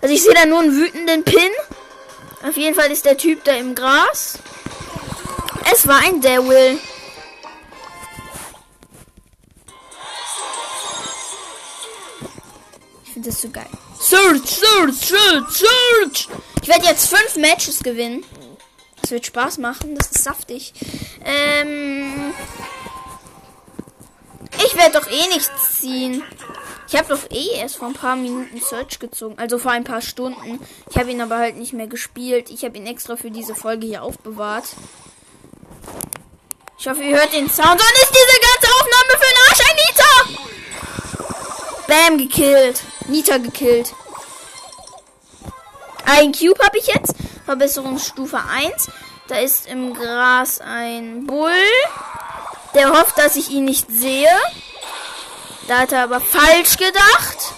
Also 0.00 0.14
ich 0.14 0.22
sehe 0.22 0.34
da 0.34 0.46
nur 0.46 0.60
einen 0.60 0.76
wütenden 0.76 1.24
Pin. 1.24 1.50
Auf 2.42 2.56
jeden 2.56 2.74
Fall 2.74 2.90
ist 2.90 3.04
der 3.04 3.18
Typ 3.18 3.44
da 3.44 3.52
im 3.52 3.74
Gras. 3.74 4.38
Es 5.72 5.86
war 5.86 5.98
ein 5.98 6.20
Devil. 6.20 6.78
Das 13.38 13.42
so 13.44 13.50
geil. 13.50 13.68
Search, 14.00 14.48
search, 14.48 14.96
search, 14.96 15.48
search. 15.48 16.28
Ich 16.60 16.66
werde 16.66 16.86
jetzt 16.86 17.08
fünf 17.08 17.36
Matches 17.36 17.78
gewinnen. 17.78 18.24
Das 19.00 19.12
wird 19.12 19.26
Spaß 19.26 19.58
machen. 19.58 19.94
Das 19.94 20.10
ist 20.10 20.24
saftig. 20.24 20.72
Ähm. 21.24 22.34
Ich 24.66 24.74
werde 24.74 24.98
doch 24.98 25.08
eh 25.08 25.28
nichts 25.28 25.78
ziehen. 25.80 26.24
Ich 26.88 26.96
habe 26.96 27.14
doch 27.14 27.30
eh 27.30 27.60
erst 27.60 27.76
vor 27.76 27.86
ein 27.86 27.94
paar 27.94 28.16
Minuten 28.16 28.60
Search 28.60 28.98
gezogen. 28.98 29.38
Also 29.38 29.58
vor 29.58 29.70
ein 29.70 29.84
paar 29.84 30.00
Stunden. 30.00 30.58
Ich 30.90 30.96
habe 30.96 31.12
ihn 31.12 31.20
aber 31.20 31.38
halt 31.38 31.58
nicht 31.58 31.72
mehr 31.72 31.86
gespielt. 31.86 32.50
Ich 32.50 32.64
habe 32.64 32.76
ihn 32.76 32.88
extra 32.88 33.14
für 33.14 33.30
diese 33.30 33.54
Folge 33.54 33.86
hier 33.86 34.02
aufbewahrt. 34.02 34.64
Ich 36.76 36.88
hoffe, 36.88 37.04
ihr 37.04 37.16
hört 37.16 37.32
den 37.32 37.48
Sound. 37.48 37.68
Dann 37.68 38.02
ist 38.02 38.10
diese 38.10 38.40
ganze 38.40 38.74
Aufnahme 38.80 39.12
für 39.12 39.28
den 39.28 39.38
Arsch 39.48 39.60
ein 39.60 39.76
Nita! 39.76 40.57
Bam, 41.88 42.18
gekillt. 42.18 42.82
Nita 43.06 43.38
gekillt. 43.38 43.94
Ein 46.04 46.32
Cube 46.32 46.62
habe 46.62 46.76
ich 46.76 46.86
jetzt. 46.86 47.14
Verbesserungsstufe 47.46 48.38
1. 48.38 48.90
Da 49.26 49.36
ist 49.36 49.66
im 49.66 49.94
Gras 49.94 50.60
ein 50.60 51.26
Bull. 51.26 51.50
Der 52.74 52.90
hofft, 52.90 53.16
dass 53.16 53.36
ich 53.36 53.48
ihn 53.48 53.64
nicht 53.64 53.90
sehe. 53.90 54.28
Da 55.66 55.78
hat 55.78 55.92
er 55.92 56.02
aber 56.02 56.20
falsch 56.20 56.76
gedacht. 56.76 57.54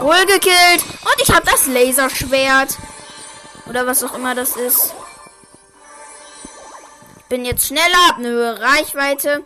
Bull 0.00 0.26
gekillt. 0.26 0.82
Und 1.04 1.22
ich 1.22 1.32
habe 1.32 1.46
das 1.46 1.66
Laserschwert. 1.66 2.76
Oder 3.68 3.86
was 3.86 4.02
auch 4.02 4.14
immer 4.14 4.34
das 4.34 4.56
ist. 4.56 4.92
Bin 7.32 7.46
jetzt 7.46 7.68
schneller, 7.68 8.08
habe 8.08 8.18
eine 8.18 8.28
höhere 8.28 8.60
Reichweite 8.60 9.42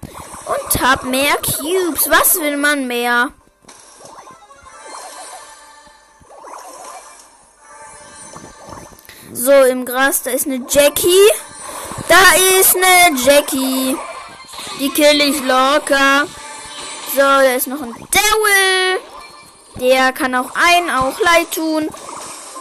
und 0.46 0.82
habe 0.82 1.06
mehr 1.06 1.36
Cubes. 1.36 2.10
Was 2.10 2.34
will 2.34 2.56
man 2.56 2.88
mehr? 2.88 3.28
So, 9.32 9.52
im 9.52 9.84
Gras, 9.84 10.24
da 10.24 10.32
ist 10.32 10.46
eine 10.46 10.66
Jackie. 10.68 11.30
Da 12.08 12.58
ist 12.58 12.74
eine 12.74 13.20
Jackie. 13.20 13.96
Die 14.80 14.90
kill 14.90 15.20
ich 15.20 15.40
locker. 15.42 16.26
So, 17.12 17.20
da 17.20 17.52
ist 17.52 17.68
noch 17.68 17.82
ein 17.82 17.94
Daryl. 18.10 19.00
Der 19.76 20.12
kann 20.12 20.34
auch 20.34 20.50
einen 20.56 20.90
auch 20.90 21.20
leid 21.20 21.52
tun, 21.54 21.88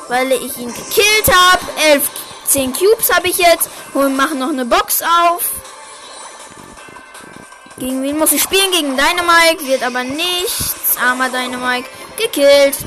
weil 0.08 0.32
ich 0.34 0.56
ihn 0.60 0.72
gekillt 0.72 1.36
habe. 1.36 1.64
Elf, 1.90 2.12
zehn 2.46 2.74
Cubes 2.74 3.14
habe 3.14 3.28
ich 3.28 3.38
jetzt. 3.38 3.70
Und 3.94 4.16
machen 4.16 4.40
noch 4.40 4.50
eine 4.50 4.66
Box 4.66 5.02
auf. 5.02 5.50
Gegen 7.78 8.02
wen 8.04 8.18
muss 8.18 8.32
ich 8.32 8.42
spielen? 8.42 8.72
Gegen 8.72 8.96
Dynamite. 8.96 9.68
Wird 9.68 9.84
aber 9.84 10.04
nichts. 10.04 10.98
Armer 10.98 11.30
Dynamite. 11.30 11.90
Gekillt. 12.18 12.78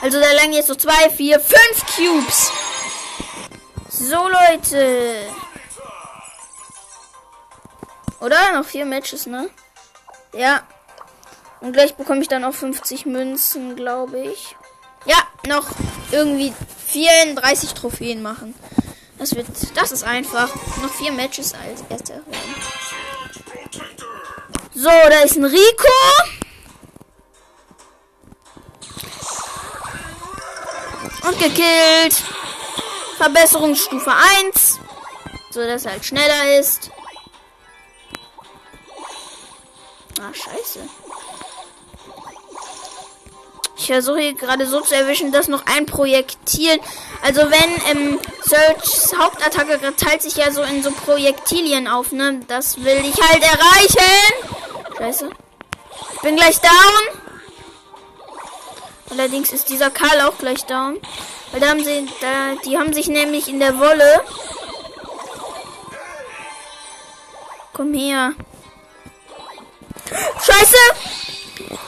Also 0.00 0.20
da 0.20 0.32
lang 0.32 0.52
jetzt 0.52 0.68
noch 0.68 0.76
zwei, 0.76 1.10
vier, 1.10 1.38
fünf 1.38 1.96
Cubes. 1.96 2.50
So, 3.88 4.28
Leute. 4.28 5.26
Oder? 8.20 8.52
Noch 8.54 8.64
vier 8.64 8.86
Matches, 8.86 9.26
ne? 9.26 9.50
Ja. 10.32 10.62
Und 11.60 11.72
gleich 11.72 11.94
bekomme 11.94 12.22
ich 12.22 12.28
dann 12.28 12.44
auch 12.44 12.54
50 12.54 13.06
Münzen, 13.06 13.76
glaube 13.76 14.18
ich. 14.18 14.56
Ja, 15.04 15.16
noch 15.46 15.66
irgendwie 16.10 16.52
34 16.88 17.74
Trophäen 17.74 18.22
machen. 18.22 18.54
Das 19.18 19.34
wird, 19.34 19.46
das 19.74 19.92
ist 19.92 20.04
einfach. 20.04 20.54
Noch 20.82 20.92
vier 20.94 21.12
Matches 21.12 21.54
als 21.54 21.82
erster. 21.88 22.22
So, 24.74 24.88
da 24.88 25.20
ist 25.20 25.36
ein 25.36 25.44
Rico. 25.44 25.88
Und 31.26 31.38
gekillt. 31.38 32.22
Verbesserungsstufe 33.16 34.12
1. 34.44 34.80
So 35.50 35.60
dass 35.64 35.84
er 35.84 35.92
halt 35.92 36.04
schneller 36.04 36.58
ist. 36.58 36.90
Ah, 40.20 40.32
scheiße. 40.32 40.88
Ich 43.82 43.88
versuche 43.88 44.20
hier 44.20 44.34
gerade 44.34 44.64
so 44.64 44.80
zu 44.80 44.94
erwischen, 44.94 45.32
dass 45.32 45.48
noch 45.48 45.66
ein 45.66 45.86
Projektil. 45.86 46.78
Also 47.20 47.40
wenn 47.40 47.96
ähm, 47.96 48.20
Searchs 48.44 49.12
Hauptattacke 49.18 49.80
teilt 49.96 50.22
sich 50.22 50.36
ja 50.36 50.52
so 50.52 50.62
in 50.62 50.84
so 50.84 50.92
Projektilien 50.92 51.88
auf, 51.88 52.12
ne? 52.12 52.42
Das 52.46 52.84
will 52.84 53.02
ich 53.04 53.20
halt 53.20 53.42
erreichen. 53.42 54.98
Scheiße. 54.98 55.30
Ich 56.14 56.20
bin 56.20 56.36
gleich 56.36 56.60
down. 56.60 57.22
Allerdings 59.10 59.52
ist 59.52 59.68
dieser 59.68 59.90
Karl 59.90 60.20
auch 60.20 60.38
gleich 60.38 60.64
down. 60.64 61.00
Weil 61.50 61.60
da 61.60 61.70
haben 61.70 61.82
sie, 61.82 62.06
da, 62.20 62.54
die 62.64 62.78
haben 62.78 62.92
sich 62.92 63.08
nämlich 63.08 63.48
in 63.48 63.58
der 63.58 63.80
Wolle. 63.80 64.20
Komm 67.72 67.92
her. 67.94 68.34
Scheiße! 70.38 70.76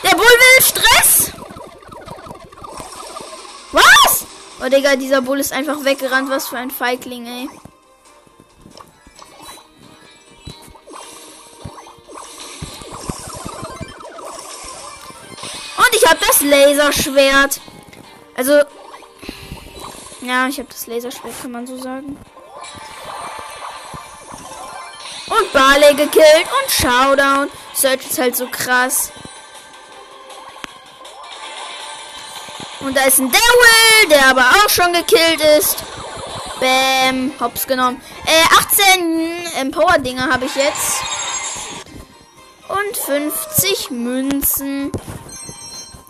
Der 0.03 0.17
Bull 0.17 0.25
will 0.25 0.65
Stress! 0.65 1.35
Was? 3.75 4.25
Oh, 4.63 4.69
Digga, 4.69 4.97
dieser 4.97 5.21
Bull 5.21 5.41
ist 5.41 5.53
einfach 5.53 5.85
weggerannt. 5.85 6.31
Was 6.31 6.49
für 6.49 6.57
ein 6.57 6.71
Feigling, 6.71 7.27
ey. 7.27 7.49
Und 15.77 15.95
ich 15.95 16.07
habe 16.07 16.19
das 16.21 16.41
Laserschwert. 16.41 17.61
Also, 18.37 18.63
ja, 20.23 20.47
ich 20.49 20.59
habe 20.59 20.69
das 20.71 20.87
Laserschwert, 20.87 21.43
kann 21.43 21.51
man 21.51 21.67
so 21.67 21.77
sagen. 21.77 22.17
Und 25.27 25.53
Barley 25.53 25.95
gekillt 25.95 26.47
und 26.63 26.71
Showdown. 26.71 27.51
Search 27.75 28.07
ist 28.09 28.19
halt 28.19 28.37
so 28.37 28.47
krass. 28.47 29.11
Und 32.85 32.95
da 32.97 33.05
ist 33.05 33.19
ein 33.19 33.31
Daryl, 33.31 34.09
der 34.11 34.27
aber 34.27 34.43
auch 34.43 34.69
schon 34.69 34.93
gekillt 34.93 35.41
ist. 35.59 35.77
Bäm. 36.61 37.33
Hops 37.41 37.67
genommen. 37.67 38.01
Äh, 38.27 38.55
18 38.59 39.61
Empower-Dinger 39.61 40.31
habe 40.31 40.45
ich 40.45 40.55
jetzt. 40.55 41.01
Und 42.69 42.97
50 42.97 43.91
Münzen. 43.91 44.93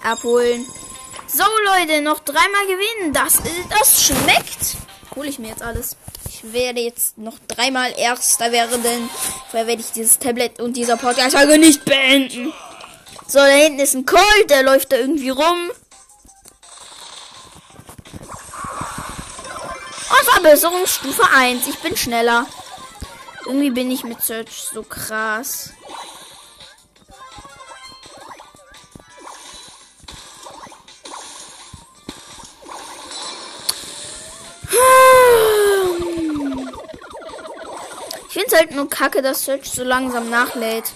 Abholen. 0.03 0.67
So, 1.27 1.45
Leute, 1.65 2.03
noch 2.03 2.21
dreimal 2.21 2.67
gewinnen. 2.67 3.13
Das, 3.13 3.39
das 3.71 4.03
schmeckt. 4.05 4.77
Hole 5.17 5.29
ich 5.29 5.39
mir 5.39 5.49
jetzt 5.49 5.63
alles. 5.63 5.97
Ich 6.29 6.53
werde 6.53 6.81
jetzt 6.81 7.17
noch 7.17 7.39
dreimal 7.47 7.93
Erster 7.97 8.53
werden. 8.53 8.83
Vorher 9.51 9.67
werde 9.69 9.81
ich 9.81 9.93
dieses 9.93 10.19
Tablet 10.19 10.61
und 10.61 10.77
dieser 10.77 10.97
Podcast-Folge 10.97 11.59
nicht 11.59 11.85
beenden. 11.85 12.53
So, 13.27 13.39
da 13.39 13.47
hinten 13.47 13.79
ist 13.79 13.95
ein 13.95 14.05
Colt, 14.05 14.51
der 14.51 14.63
läuft 14.63 14.93
da 14.93 14.97
irgendwie 14.97 15.31
rum. 15.31 15.71
Und 20.15 20.31
Verbesserungsstufe 20.31 21.25
1. 21.35 21.67
Ich 21.67 21.79
bin 21.81 21.97
schneller. 21.97 22.47
Irgendwie 23.47 23.71
bin 23.71 23.91
ich 23.91 24.05
mit 24.05 24.23
Search 24.23 24.69
so 24.73 24.83
krass. 24.83 25.73
Ich 38.29 38.33
finde 38.33 38.47
es 38.47 38.59
halt 38.59 38.71
nur 38.71 38.89
kacke, 38.89 39.21
dass 39.21 39.45
Search 39.45 39.71
so 39.71 39.83
langsam 39.83 40.31
nachlädt. 40.31 40.93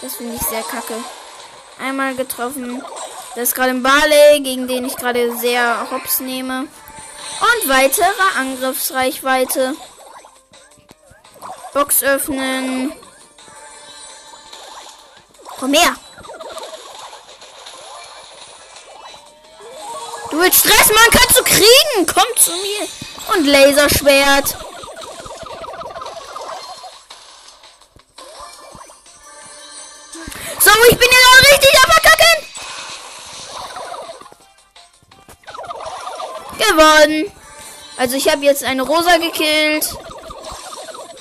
Das 0.00 0.16
finde 0.16 0.34
ich 0.34 0.42
sehr 0.42 0.62
kacke. 0.62 0.94
Einmal 1.80 2.16
getroffen. 2.16 2.82
Das 3.34 3.50
ist 3.50 3.54
gerade 3.54 3.70
ein 3.70 3.82
Barley, 3.84 4.40
gegen 4.42 4.66
den 4.66 4.84
ich 4.84 4.96
gerade 4.96 5.36
sehr 5.36 5.88
hops 5.90 6.18
nehme. 6.18 6.66
Und 7.40 7.68
weitere 7.68 8.38
Angriffsreichweite. 8.38 9.74
Box 11.72 12.02
öffnen. 12.02 12.92
Komm 15.58 15.74
her. 15.74 15.96
Du 20.30 20.40
willst 20.40 20.60
Stress, 20.60 20.88
man 20.88 21.10
kannst 21.10 21.38
du 21.38 21.44
kriegen. 21.44 22.06
Komm 22.06 22.36
zu 22.36 22.50
mir. 22.52 22.88
Und 23.34 23.46
Laserschwert. 23.46 24.56
So, 30.58 30.70
ich 30.90 30.98
bin 30.98 31.08
ja 31.10 31.52
richtig 31.52 31.84
am 31.84 31.92
Gewonnen. 36.68 37.32
Also 37.96 38.16
ich 38.16 38.28
habe 38.30 38.44
jetzt 38.44 38.64
eine 38.64 38.82
Rosa 38.82 39.16
gekillt. 39.18 39.94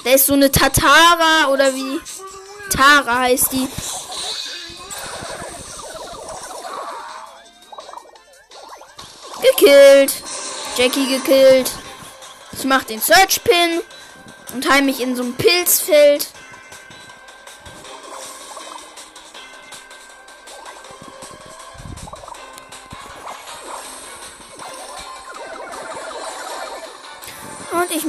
Da 0.04 0.12
ist 0.12 0.26
so 0.26 0.34
eine 0.34 0.52
Tatara 0.52 1.50
oder 1.52 1.76
wie? 1.76 2.00
Tara 2.70 3.20
heißt 3.20 3.52
die. 3.52 3.68
Gekillt. 9.42 10.14
Jackie 10.78 11.08
gekillt. 11.08 11.72
Ich 12.54 12.64
mache 12.64 12.86
den 12.86 13.02
Search 13.02 13.44
Pin 13.44 13.82
und 14.54 14.70
heim 14.70 14.86
mich 14.86 15.02
in 15.02 15.16
so 15.16 15.24
ein 15.24 15.36
Pilzfeld. 15.36 16.28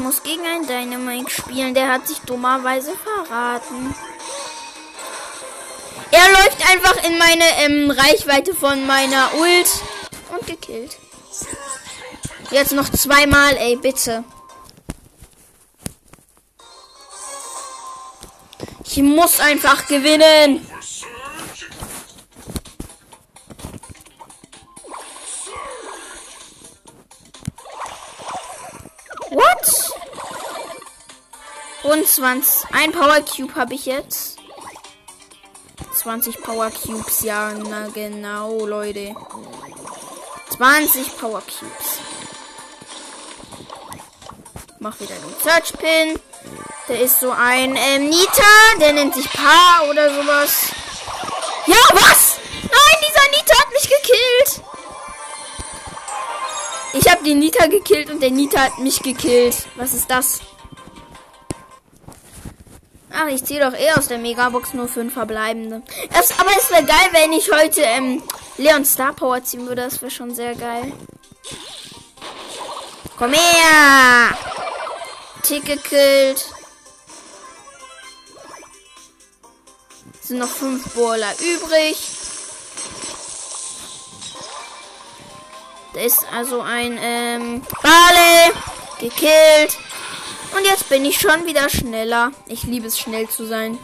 Muss 0.02 0.22
gegen 0.22 0.44
einen 0.44 0.66
Dynamite 0.66 1.30
spielen. 1.30 1.74
Der 1.74 1.88
hat 1.88 2.06
sich 2.06 2.18
dummerweise 2.20 2.92
verraten. 2.96 3.94
Er 6.10 6.28
läuft 6.30 6.70
einfach 6.70 7.04
in 7.04 7.18
meine 7.18 7.44
ähm, 7.64 7.90
Reichweite 7.90 8.54
von 8.54 8.86
meiner 8.86 9.30
Ult 9.34 9.70
und 10.36 10.46
gekillt. 10.46 10.98
Jetzt 12.50 12.72
noch 12.72 12.90
zweimal, 12.90 13.56
ey, 13.56 13.76
bitte. 13.76 14.24
Ich 18.84 18.98
muss 18.98 19.40
einfach 19.40 19.86
gewinnen. 19.86 20.66
20. 32.14 32.70
Ein 32.72 32.92
Power 32.92 33.22
Cube 33.22 33.54
habe 33.54 33.72
ich 33.72 33.86
jetzt. 33.86 34.36
20 35.94 36.42
Power 36.42 36.70
Cubes, 36.70 37.22
ja, 37.22 37.52
na 37.54 37.88
genau, 37.88 38.66
Leute. 38.66 39.14
20 40.50 41.16
Power 41.16 41.40
Cubes. 41.40 42.00
Mach 44.78 45.00
wieder 45.00 45.14
den 45.14 45.34
Search 45.42 45.72
Pin. 45.78 46.20
Der 46.88 47.00
ist 47.00 47.20
so 47.20 47.30
ein 47.30 47.76
ähm, 47.76 48.10
Nita, 48.10 48.42
der 48.78 48.92
nennt 48.92 49.14
sich 49.14 49.30
Pa 49.30 49.84
oder 49.88 50.10
sowas. 50.10 50.66
Ja, 51.66 51.76
was? 51.92 52.36
Nein, 52.62 52.98
dieser 53.08 53.30
Nita 53.30 53.58
hat 53.58 53.72
mich 53.72 53.88
gekillt. 53.88 54.62
Ich 56.94 57.10
habe 57.10 57.24
den 57.24 57.38
Nita 57.38 57.66
gekillt 57.68 58.10
und 58.10 58.20
der 58.20 58.30
Nita 58.30 58.60
hat 58.60 58.78
mich 58.80 59.02
gekillt. 59.02 59.66
Was 59.76 59.94
ist 59.94 60.10
das? 60.10 60.40
Ach, 63.14 63.28
ich 63.28 63.44
ziehe 63.44 63.60
doch 63.60 63.78
eh 63.78 63.92
aus 63.92 64.08
der 64.08 64.18
Megabox 64.18 64.72
nur 64.72 64.88
fünf 64.88 65.12
verbleibende. 65.12 65.82
Es, 66.18 66.38
aber 66.38 66.50
es 66.56 66.70
wäre 66.70 66.84
geil, 66.84 67.08
wenn 67.12 67.32
ich 67.32 67.50
heute 67.52 67.82
ähm, 67.82 68.22
Leon 68.56 68.84
Star 68.84 69.12
Power 69.12 69.42
ziehen 69.44 69.66
würde. 69.66 69.82
Das 69.82 70.00
wäre 70.00 70.10
schon 70.10 70.34
sehr 70.34 70.54
geil. 70.54 70.92
Komm 73.18 73.32
her! 73.32 74.36
Tick 75.42 75.66
gekillt. 75.66 76.46
Sind 80.22 80.38
noch 80.38 80.48
fünf 80.48 80.94
Brawler 80.94 81.32
übrig. 81.40 81.96
Da 85.92 86.00
ist 86.00 86.24
also 86.34 86.62
ein 86.62 86.98
ähm, 87.02 87.62
Barley 87.82 88.52
gekillt. 89.00 89.76
Und 90.56 90.66
jetzt 90.66 90.88
bin 90.88 91.04
ich 91.04 91.18
schon 91.18 91.46
wieder 91.46 91.68
schneller. 91.68 92.32
Ich 92.46 92.64
liebe 92.64 92.86
es, 92.86 92.98
schnell 92.98 93.28
zu 93.28 93.46
sein. 93.46 93.78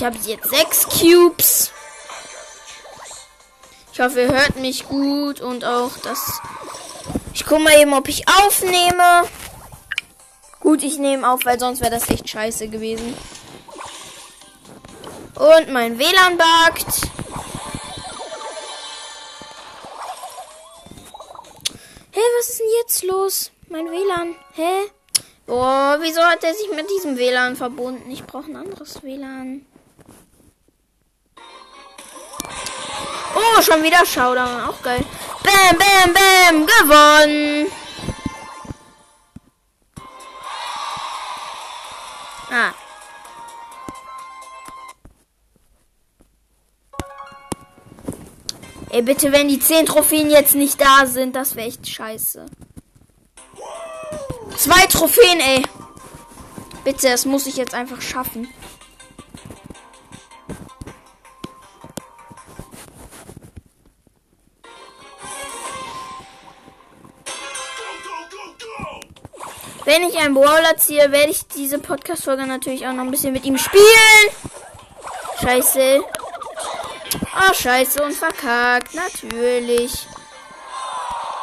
Ich 0.00 0.06
habe 0.06 0.16
jetzt 0.24 0.48
sechs 0.48 0.88
Cubes. 0.88 1.72
Ich 3.92 4.00
hoffe, 4.00 4.22
ihr 4.22 4.32
hört 4.32 4.56
mich 4.56 4.88
gut 4.88 5.42
und 5.42 5.62
auch 5.62 5.90
das. 6.02 6.40
Ich 7.34 7.44
gucke 7.44 7.60
mal 7.60 7.78
eben, 7.78 7.92
ob 7.92 8.08
ich 8.08 8.26
aufnehme. 8.26 9.28
Gut, 10.60 10.82
ich 10.84 10.96
nehme 10.96 11.30
auf, 11.30 11.44
weil 11.44 11.60
sonst 11.60 11.82
wäre 11.82 11.90
das 11.90 12.08
echt 12.08 12.30
scheiße 12.30 12.68
gewesen. 12.68 13.14
Und 15.34 15.68
mein 15.70 15.98
WLAN 15.98 16.38
buggt. 16.38 17.02
Hä, 22.12 22.20
was 22.38 22.48
ist 22.48 22.58
denn 22.58 22.66
jetzt 22.80 23.02
los? 23.02 23.50
Mein 23.68 23.90
WLAN. 23.90 24.34
Hä? 24.54 24.90
Boah, 25.44 25.98
wieso 26.00 26.22
hat 26.22 26.42
er 26.42 26.54
sich 26.54 26.70
mit 26.74 26.88
diesem 26.88 27.18
WLAN 27.18 27.54
verbunden? 27.54 28.10
Ich 28.10 28.24
brauche 28.24 28.50
ein 28.50 28.56
anderes 28.56 29.02
WLAN. 29.02 29.66
Oh, 33.40 33.62
schon 33.62 33.82
wieder 33.82 34.04
Showdown. 34.04 34.64
Auch 34.68 34.82
geil. 34.82 35.04
Bam, 35.42 35.78
bam, 35.78 36.14
bam. 36.14 36.66
Gewonnen. 36.66 37.66
Ah. 42.50 42.72
Ey, 48.90 49.02
bitte, 49.02 49.30
wenn 49.32 49.48
die 49.48 49.60
10 49.60 49.86
Trophäen 49.86 50.30
jetzt 50.30 50.56
nicht 50.56 50.80
da 50.80 51.06
sind, 51.06 51.36
das 51.36 51.54
wäre 51.54 51.68
echt 51.68 51.88
scheiße. 51.88 52.46
Zwei 54.56 54.86
Trophäen, 54.86 55.40
ey. 55.40 55.62
Bitte, 56.84 57.08
das 57.08 57.24
muss 57.24 57.46
ich 57.46 57.56
jetzt 57.56 57.72
einfach 57.72 58.00
schaffen. 58.02 58.48
Wenn 69.84 70.02
ich 70.02 70.18
einen 70.18 70.34
Brawler 70.34 70.76
ziehe, 70.76 71.10
werde 71.10 71.30
ich 71.30 71.46
diese 71.48 71.78
Podcast-Folge 71.78 72.46
natürlich 72.46 72.86
auch 72.86 72.92
noch 72.92 73.04
ein 73.04 73.10
bisschen 73.10 73.32
mit 73.32 73.44
ihm 73.44 73.56
spielen. 73.56 73.84
Scheiße. 75.40 76.04
Oh, 77.14 77.54
scheiße 77.54 78.02
und 78.02 78.12
verkackt. 78.12 78.94
Natürlich. 78.94 80.06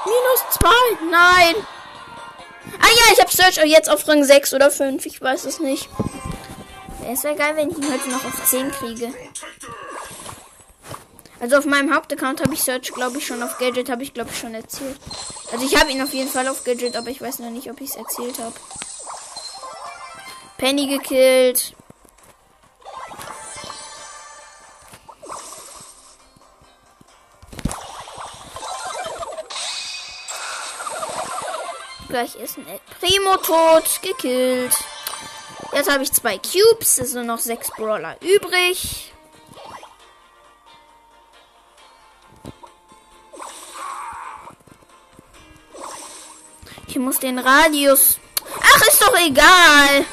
Minus 0.06 0.46
zwei. 0.52 1.10
Nein. 1.10 1.56
Ah 2.80 2.88
ja, 2.88 3.14
ich 3.14 3.20
habe 3.20 3.32
Search 3.32 3.58
jetzt 3.66 3.90
auf 3.90 4.08
Rang 4.08 4.24
6 4.24 4.54
oder 4.54 4.70
5. 4.70 5.06
Ich 5.06 5.22
weiß 5.22 5.46
es 5.46 5.60
nicht. 5.60 5.90
Es 7.10 7.24
wäre 7.24 7.36
geil, 7.36 7.56
wenn 7.56 7.72
ich 7.72 7.78
ihn 7.78 7.92
heute 7.92 8.10
noch 8.10 8.24
auf 8.24 8.46
10 8.46 8.72
kriege. 8.72 9.14
Also 11.40 11.58
auf 11.58 11.66
meinem 11.66 11.94
Hauptaccount 11.94 12.42
habe 12.42 12.54
ich 12.54 12.64
Search, 12.64 12.92
glaube 12.94 13.20
ich, 13.20 13.28
schon 13.28 13.44
auf 13.44 13.58
Gadget, 13.60 13.90
habe 13.90 14.04
ich, 14.04 14.14
glaube 14.14 14.32
ich, 14.32 14.40
schon 14.40 14.56
erzählt. 14.56 14.98
Also 15.52 15.66
ich 15.66 15.80
habe 15.80 15.92
ihn 15.92 16.02
auf 16.02 16.14
jeden 16.14 16.30
Fall 16.30 16.48
auf 16.48 16.64
Gadget, 16.64 16.96
aber 16.96 17.10
ich 17.10 17.22
weiß 17.22 17.40
noch 17.40 17.52
nicht, 17.52 17.70
ob 17.70 17.80
ich 17.80 17.92
es 17.92 17.96
erzählt 17.96 18.40
habe. 18.40 18.56
Penny 20.58 20.88
gekillt. 20.88 21.74
Gleich 32.10 32.36
ist 32.36 32.58
ein 32.58 32.66
Primo 33.00 33.38
tot, 33.38 34.02
gekillt. 34.02 34.76
Jetzt 35.74 35.92
habe 35.92 36.02
ich 36.04 36.12
zwei 36.12 36.40
Cubes, 36.40 36.98
es 36.98 37.12
sind 37.12 37.28
noch 37.28 37.38
sechs 37.38 37.70
Brawler 37.72 38.18
übrig. 38.22 39.14
Ich 46.98 47.04
muss 47.04 47.20
den 47.20 47.38
Radius. 47.38 48.18
Ach, 48.60 48.82
ist 48.88 49.04
doch 49.04 49.16
egal. 49.20 50.04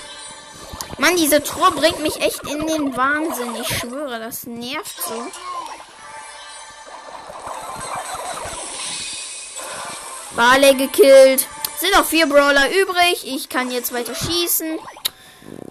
Mann, 0.99 1.17
diese 1.17 1.43
Truhe 1.43 1.71
bringt 1.71 2.01
mich 2.01 2.21
echt 2.21 2.43
in 2.43 2.67
den 2.67 2.95
Wahnsinn. 2.95 3.55
Ich 3.59 3.79
schwöre, 3.79 4.19
das 4.19 4.45
nervt 4.45 5.03
so. 5.03 5.27
Barley 10.37 10.75
gekillt. 10.75 11.47
Sind 11.79 11.95
noch 11.95 12.05
vier 12.05 12.27
Brawler 12.27 12.69
übrig. 12.69 13.25
Ich 13.25 13.49
kann 13.49 13.71
jetzt 13.71 13.95
weiter 13.95 14.15
schießen. 14.15 14.79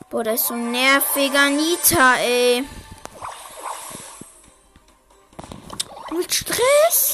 Boah, 0.09 0.23
das 0.23 0.41
ist 0.41 0.47
so 0.47 0.55
nerviger 0.55 1.51
Nita, 1.51 2.15
ey. 2.15 2.63
Mit 6.11 6.33
Stress. 6.33 7.12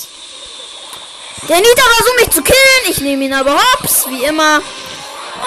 Der 1.50 1.58
Nita 1.58 1.82
versucht 1.82 2.20
mich 2.20 2.30
zu 2.30 2.44
killen. 2.44 2.84
Ich 2.90 3.02
nehme 3.02 3.26
ihn 3.26 3.34
aber 3.34 3.60
hops, 3.60 4.08
wie 4.08 4.24
immer. 4.24 4.62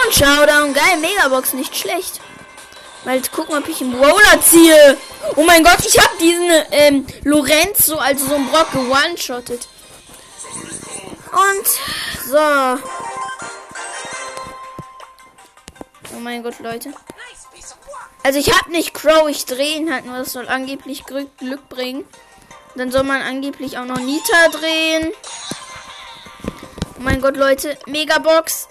Und 0.04 0.12
Showdown. 0.12 0.74
Geil, 0.74 0.96
Megabox, 1.00 1.52
nicht 1.52 1.76
schlecht. 1.76 2.20
Mal 3.04 3.16
jetzt 3.16 3.30
gucken, 3.30 3.56
ob 3.56 3.68
ich 3.68 3.80
einen 3.80 3.92
Brawler 3.92 4.40
ziehe. 4.42 4.98
Oh 5.36 5.44
mein 5.44 5.62
Gott, 5.62 5.78
ich 5.86 5.98
habe 5.98 6.16
diesen 6.20 6.50
ähm, 6.72 7.06
Lorenzo, 7.22 7.96
also 7.98 8.26
so 8.26 8.34
ein 8.34 8.48
Brock, 8.48 8.72
gewone-shottet. 8.72 9.68
Und 11.32 11.66
so. 12.28 12.38
Oh 16.14 16.20
mein 16.20 16.42
Gott, 16.42 16.58
Leute. 16.58 16.92
Also 18.24 18.38
ich 18.38 18.52
habe 18.52 18.72
nicht 18.72 18.92
Crow, 18.92 19.28
ich 19.28 19.46
drehe 19.46 19.78
ihn 19.78 19.92
halt 19.92 20.04
nur. 20.04 20.18
Das 20.18 20.32
soll 20.32 20.48
angeblich 20.48 21.04
Glück 21.04 21.68
bringen. 21.68 22.04
Dann 22.74 22.90
soll 22.90 23.04
man 23.04 23.22
angeblich 23.22 23.78
auch 23.78 23.84
noch 23.84 23.98
Nita 23.98 24.48
drehen. 24.48 25.12
Oh 27.02 27.04
mein 27.04 27.20
Gott, 27.20 27.36
Leute. 27.36 27.76
Megabox. 27.86 28.68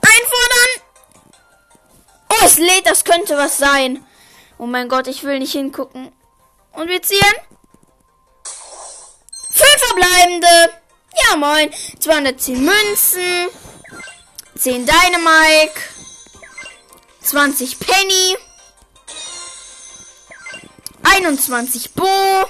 Einfordern. 0.00 0.88
Oh, 2.30 2.44
es 2.44 2.58
lädt. 2.58 2.84
Das 2.84 3.04
könnte 3.04 3.36
was 3.36 3.58
sein. 3.58 4.04
Oh 4.58 4.66
mein 4.66 4.88
Gott, 4.88 5.06
ich 5.06 5.22
will 5.22 5.38
nicht 5.38 5.52
hingucken. 5.52 6.10
Und 6.72 6.88
wir 6.88 7.00
ziehen. 7.00 7.20
Fünf 9.52 9.76
verbleibende. 9.86 10.72
Ja, 11.28 11.36
moin. 11.36 11.72
210 12.00 12.64
Münzen. 12.64 13.50
10 14.58 14.84
Dynamike. 14.84 15.80
20 17.20 17.78
Penny. 17.78 18.36
21 21.04 21.94
Bo. 21.94 22.48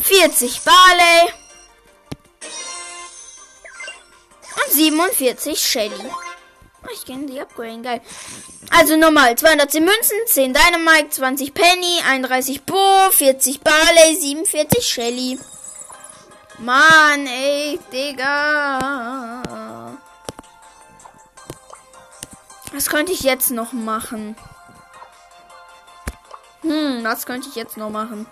40 0.00 0.62
Barley. 0.64 1.45
Und 4.56 4.72
47 4.72 5.58
Shelly. 5.58 6.10
Oh, 6.82 6.88
ich 6.92 7.04
kenne 7.04 7.26
die 7.26 7.40
Upgrade, 7.40 7.82
geil. 7.82 8.00
Also 8.70 8.96
nochmal, 8.96 9.36
210 9.36 9.84
Münzen, 9.84 10.16
10 10.26 10.54
Dynamite, 10.54 11.10
20 11.10 11.52
Penny, 11.52 12.00
31 12.08 12.62
Bo, 12.62 13.10
40 13.10 13.60
Barley, 13.60 14.16
47 14.16 14.86
Shelly. 14.86 15.38
Mann, 16.58 17.26
ey, 17.26 17.78
Digga. 17.92 19.98
Was 22.72 22.88
könnte 22.88 23.12
ich 23.12 23.20
jetzt 23.20 23.50
noch 23.50 23.72
machen? 23.72 24.36
Hm, 26.62 27.04
was 27.04 27.26
könnte 27.26 27.48
ich 27.48 27.54
jetzt 27.54 27.76
noch 27.76 27.90
machen? 27.90 28.26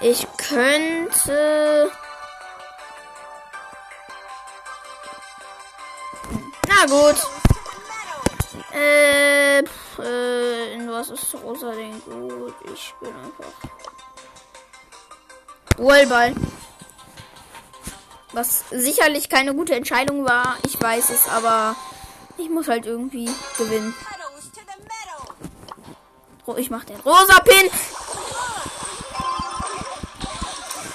Ich 0.00 0.26
könnte... 0.36 1.92
Gut. 6.88 7.16
Äh, 8.72 9.62
pff, 9.62 9.98
äh, 10.00 10.74
in 10.74 10.90
was 10.90 11.10
ist 11.10 11.34
rosa 11.42 11.70
denn 11.72 12.00
gut? 12.04 12.54
Ich 12.72 12.94
bin 13.00 13.10
einfach... 13.10 13.52
Wallball. 15.78 16.34
Was 18.32 18.64
sicherlich 18.70 19.28
keine 19.28 19.54
gute 19.54 19.74
Entscheidung 19.74 20.24
war. 20.24 20.56
Ich 20.66 20.80
weiß 20.80 21.10
es, 21.10 21.28
aber 21.28 21.76
ich 22.38 22.48
muss 22.50 22.68
halt 22.68 22.86
irgendwie 22.86 23.30
gewinnen. 23.58 23.94
Oh, 26.46 26.56
ich 26.56 26.70
mach 26.70 26.84
den 26.84 26.98
rosa 27.00 27.40
Pin. 27.40 27.70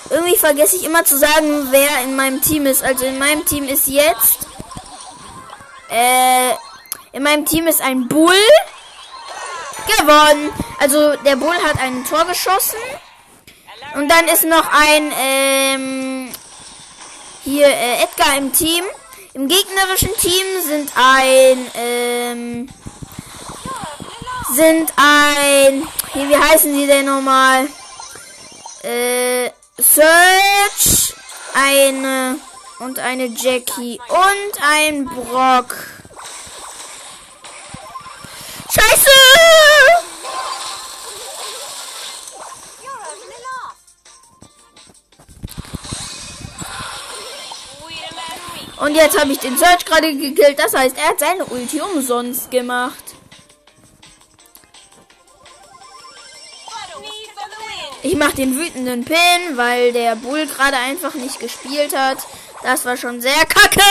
Irgendwie 0.10 0.38
vergesse 0.38 0.76
ich 0.76 0.84
immer 0.84 1.06
zu 1.06 1.18
sagen, 1.18 1.68
wer 1.72 2.04
in 2.04 2.16
meinem 2.16 2.42
Team 2.42 2.66
ist. 2.66 2.84
Also 2.84 3.06
in 3.06 3.20
meinem 3.20 3.46
Team 3.46 3.66
ist 3.68 3.88
jetzt. 3.88 4.47
Äh, 5.90 6.52
in 7.14 7.24
meinem 7.24 7.46
Team 7.46 7.68
ist 7.68 7.82
ein 7.82 8.08
Bull 8.08 8.34
gewonnen. 9.88 10.52
Also 10.80 11.16
der 11.18 11.36
Bull 11.36 11.56
hat 11.56 11.80
ein 11.80 12.06
Tor 12.06 12.26
geschossen. 12.26 12.80
Und 13.96 14.10
dann 14.10 14.28
ist 14.28 14.44
noch 14.44 14.70
ein 14.72 15.14
ähm, 15.20 16.30
hier 17.44 17.68
äh, 17.68 18.04
Edgar 18.04 18.38
im 18.38 18.52
Team. 18.52 18.84
Im 19.34 19.48
gegnerischen 19.48 20.16
Team 20.18 20.62
sind 20.66 20.92
ein 20.96 21.72
ähm, 21.76 22.70
sind 24.54 24.92
ein 24.96 25.88
hier, 26.14 26.30
wie 26.30 26.38
heißen 26.38 26.74
die 26.74 26.88
denn 26.88 27.06
nochmal? 27.06 27.68
Äh, 28.84 29.52
Search, 29.78 31.14
eine 31.54 32.40
und 32.80 33.00
eine 33.00 33.26
Jackie 33.26 34.00
und 34.08 34.62
ein 34.62 35.06
Brock. 35.06 35.76
Scheiße! 38.70 39.10
Und 48.80 48.94
jetzt 48.94 49.20
habe 49.20 49.32
ich 49.32 49.40
den 49.40 49.58
Search 49.58 49.86
gerade 49.86 50.16
gekillt. 50.16 50.60
Das 50.60 50.74
heißt, 50.74 50.96
er 50.98 51.10
hat 51.10 51.20
seine 51.20 51.46
Ulti 51.46 51.82
umsonst 51.82 52.52
gemacht. 52.52 53.04
Ich 58.04 58.16
mache 58.16 58.36
den 58.36 58.56
wütenden 58.56 59.04
Pin, 59.04 59.18
weil 59.56 59.92
der 59.92 60.16
Bull 60.16 60.46
gerade 60.46 60.78
einfach 60.78 61.16
nicht 61.16 61.40
gespielt 61.40 61.98
hat. 61.98 62.20
Das 62.64 62.86
war 62.86 62.98
schon 62.98 63.22
sehr 63.22 63.46
kacke. 63.46 63.82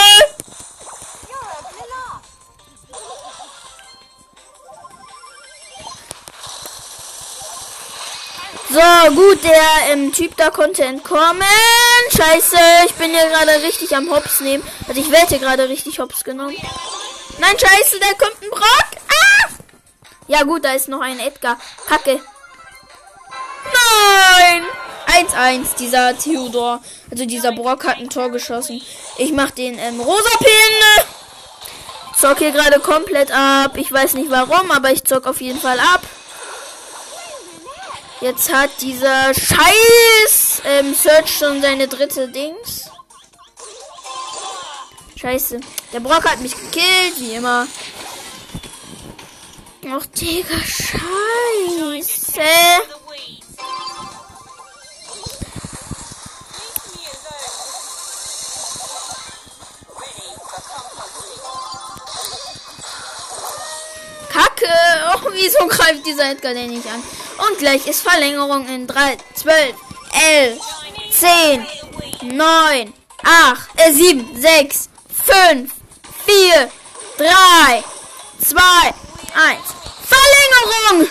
So, 8.68 9.14
gut, 9.14 9.42
der 9.42 9.92
ähm, 9.92 10.12
Typ 10.12 10.36
da 10.36 10.50
konnte 10.50 10.84
entkommen. 10.84 11.42
Scheiße, 12.14 12.56
ich 12.86 12.94
bin 12.96 13.10
hier 13.10 13.26
gerade 13.28 13.62
richtig 13.62 13.96
am 13.96 14.10
Hops 14.10 14.40
nehmen. 14.40 14.62
Also 14.86 15.00
ich 15.00 15.10
werde 15.10 15.38
gerade 15.38 15.68
richtig 15.68 15.98
Hops 15.98 16.24
genommen. 16.24 16.56
Nein, 17.38 17.58
scheiße, 17.58 17.98
da 18.00 18.08
kommt 18.18 18.42
ein 18.42 18.50
Brock. 18.50 19.02
Ah! 19.08 19.48
Ja 20.26 20.42
gut, 20.42 20.64
da 20.64 20.72
ist 20.72 20.88
noch 20.88 21.00
ein 21.00 21.20
Edgar. 21.20 21.58
Kacke. 21.86 22.20
Nein! 23.72 24.64
1-1, 25.16 25.76
dieser 25.78 26.16
Theodor. 26.18 26.80
Also 27.10 27.24
dieser 27.24 27.52
Brock 27.52 27.86
hat 27.86 27.98
ein 27.98 28.10
Tor 28.10 28.30
geschossen. 28.30 28.82
Ich 29.18 29.32
mach 29.32 29.50
den 29.50 29.78
ähm, 29.78 30.00
rosa 30.00 30.38
Pin. 30.38 31.04
Zock 32.18 32.38
hier 32.38 32.52
gerade 32.52 32.80
komplett 32.80 33.30
ab. 33.30 33.76
Ich 33.76 33.90
weiß 33.92 34.14
nicht 34.14 34.30
warum, 34.30 34.70
aber 34.70 34.90
ich 34.90 35.04
zock 35.04 35.26
auf 35.26 35.40
jeden 35.40 35.60
Fall 35.60 35.78
ab. 35.78 36.02
Jetzt 38.20 38.52
hat 38.52 38.70
dieser 38.80 39.34
Scheiß 39.34 40.62
ähm, 40.64 40.94
Search 40.94 41.36
schon 41.36 41.60
seine 41.60 41.86
dritte 41.88 42.28
Dings. 42.28 42.90
Scheiße. 45.16 45.60
Der 45.92 46.00
Brock 46.00 46.24
hat 46.24 46.40
mich 46.40 46.54
gekillt, 46.54 47.18
wie 47.18 47.34
immer. 47.34 47.66
Ach, 49.90 50.06
Digga, 50.06 50.58
scheiße. 50.64 52.40
Kacke. 64.66 64.72
Oh, 65.24 65.30
wieso 65.32 65.66
greift 65.66 66.04
dieser 66.04 66.30
Edgar 66.30 66.52
denn 66.52 66.70
nicht 66.70 66.86
an? 66.86 67.02
Und 67.48 67.58
gleich 67.58 67.86
ist 67.86 68.02
Verlängerung 68.02 68.66
in 68.68 68.86
3, 68.86 69.16
12, 69.34 69.74
11, 70.12 70.60
10, 71.10 71.66
9, 72.36 72.92
8, 73.24 73.70
äh, 73.76 73.92
7, 73.92 74.40
6, 74.40 74.88
5, 75.24 75.72
4, 76.26 76.70
3, 77.18 77.84
2, 78.44 78.60
1. 78.60 78.96
Verlängerung! 80.06 81.08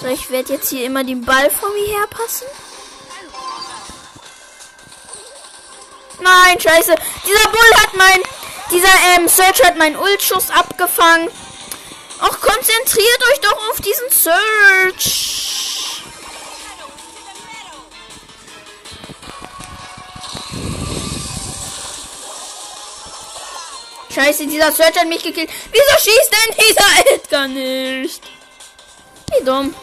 So, 0.00 0.06
ich 0.06 0.30
werde 0.30 0.54
jetzt 0.54 0.70
hier 0.70 0.86
immer 0.86 1.04
den 1.04 1.24
Ball 1.24 1.50
vor 1.50 1.70
mir 1.70 1.98
herpassen. 1.98 2.46
Nein, 6.20 6.60
scheiße. 6.60 6.94
Dieser 7.26 7.50
Bull 7.50 7.74
hat 7.76 7.94
mein... 7.94 8.22
Dieser 8.70 8.88
ähm, 9.16 9.28
Search 9.28 9.62
hat 9.64 9.76
meinen 9.78 9.96
Ultschuss 9.96 10.50
abgefangen. 10.50 11.30
Ach, 12.20 12.40
konzentriert 12.40 13.22
euch 13.32 13.40
doch 13.40 13.70
auf 13.70 13.80
diesen 13.80 14.10
Search. 14.10 16.02
Scheiße, 24.14 24.46
dieser 24.46 24.72
Search 24.72 24.98
hat 24.98 25.08
mich 25.08 25.22
gekillt. 25.22 25.50
Wieso 25.70 26.10
schießt 26.10 26.32
denn 26.32 26.56
dieser 26.66 27.14
Edgar 27.14 27.48
nicht? 27.48 28.22
Wie 29.30 29.44
dumm. 29.44 29.74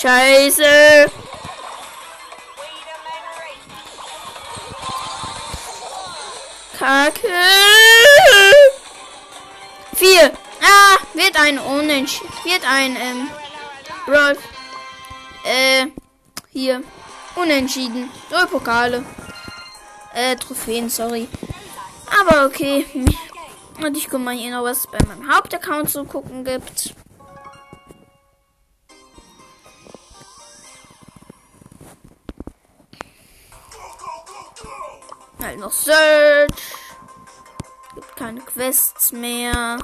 Scheiße. 0.00 1.10
Kacke. 6.78 7.28
Vier. 9.94 10.32
Ah, 10.62 10.96
wird 11.12 11.38
ein 11.38 11.58
Unentschieden. 11.58 12.32
Wird 12.44 12.62
ein, 12.66 12.96
ähm, 12.96 13.30
Rolf. 14.08 14.38
Äh, 15.44 15.88
hier. 16.50 16.82
Unentschieden. 17.36 18.10
Null 18.30 18.46
Pokale. 18.46 19.04
Äh, 20.14 20.36
Trophäen, 20.36 20.88
sorry. 20.88 21.28
Aber 22.18 22.46
okay. 22.46 22.86
Und 23.84 23.96
ich 23.98 24.08
guck 24.08 24.20
mal 24.20 24.34
hier 24.34 24.50
noch, 24.50 24.64
was 24.64 24.78
es 24.78 24.86
bei 24.86 24.98
meinem 25.06 25.30
Hauptaccount 25.30 25.90
zu 25.90 26.04
gucken 26.04 26.44
gibt. 26.44 26.94
Halt 35.50 35.58
noch 35.58 35.72
Search. 35.72 36.48
Gibt 37.96 38.16
keine 38.16 38.40
Quests 38.40 39.10
mehr. 39.10 39.78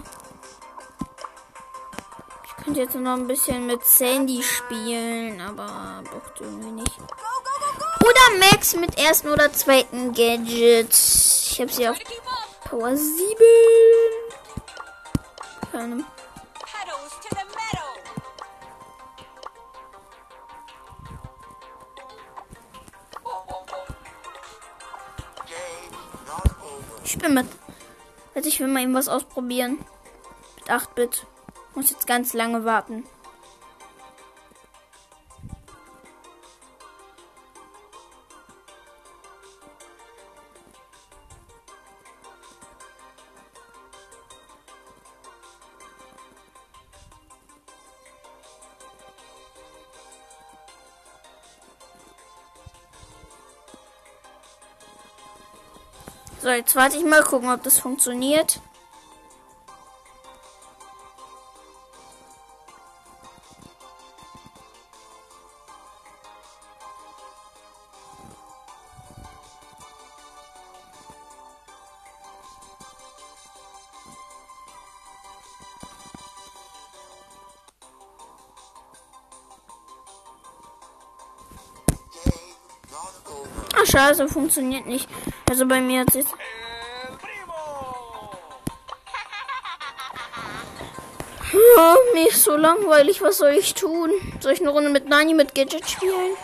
Ich 2.44 2.64
könnte 2.64 2.82
jetzt 2.82 2.94
noch 2.94 3.14
ein 3.14 3.26
bisschen 3.26 3.66
mit 3.66 3.84
Sandy 3.84 4.44
spielen, 4.44 5.40
aber 5.40 6.04
braucht 6.04 6.40
irgendwie 6.40 6.70
nicht. 6.70 7.00
Oder 7.00 8.46
Max 8.48 8.76
mit 8.76 8.96
ersten 8.96 9.28
oder 9.28 9.52
zweiten 9.52 10.12
Gadget. 10.12 10.92
Ich 10.92 11.60
habe 11.60 11.72
sie 11.72 11.88
auf. 11.88 11.96
Power 12.70 12.96
7. 12.96 13.36
Keine. 15.72 16.04
Ich 27.06 27.18
bin 27.18 27.34
mit. 27.34 27.46
Also 28.34 28.48
ich 28.48 28.58
will 28.58 28.66
mal 28.66 28.82
eben 28.82 28.92
was 28.92 29.08
ausprobieren. 29.08 29.78
Mit 30.56 30.68
8-Bit. 30.68 31.24
Muss 31.76 31.90
jetzt 31.90 32.08
ganz 32.08 32.34
lange 32.34 32.64
warten. 32.64 33.04
Jetzt 56.56 56.74
warte 56.76 56.96
ich 56.96 57.04
mal, 57.04 57.22
gucken, 57.22 57.50
ob 57.50 57.62
das 57.62 57.78
funktioniert. 57.78 58.60
Scheiße, 83.96 84.28
funktioniert 84.28 84.86
nicht. 84.86 85.08
Also 85.48 85.66
bei 85.66 85.80
mir 85.80 86.00
hat 86.00 86.14
es. 86.14 86.26
Ja, 91.52 91.96
mir 92.12 92.28
ist 92.28 92.42
so 92.42 92.56
langweilig. 92.56 93.22
Was 93.22 93.38
soll 93.38 93.52
ich 93.52 93.74
tun? 93.74 94.10
Soll 94.40 94.52
ich 94.52 94.60
eine 94.60 94.70
Runde 94.70 94.90
mit 94.90 95.08
Nani 95.08 95.34
mit 95.34 95.54
Gadget 95.54 95.88
spielen? 95.88 96.36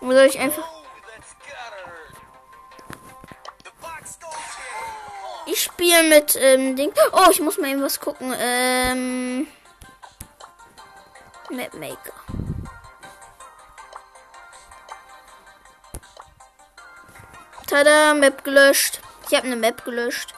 Oder 0.00 0.16
soll 0.16 0.26
ich 0.26 0.38
einfach. 0.38 0.68
Ich 5.46 5.62
spiele 5.62 6.02
mit 6.04 6.36
ähm, 6.36 6.76
Ding. 6.76 6.92
Oh, 7.12 7.30
ich 7.30 7.40
muss 7.40 7.58
mal 7.58 7.70
eben 7.70 7.82
was 7.82 8.00
gucken. 8.00 8.34
Ähm. 8.38 9.46
Mapmaker. 11.50 12.12
Tada, 17.72 18.12
Map 18.12 18.44
gelöscht. 18.44 19.00
Ich 19.30 19.34
habe 19.34 19.46
eine 19.46 19.56
Map 19.56 19.82
gelöscht. 19.82 20.34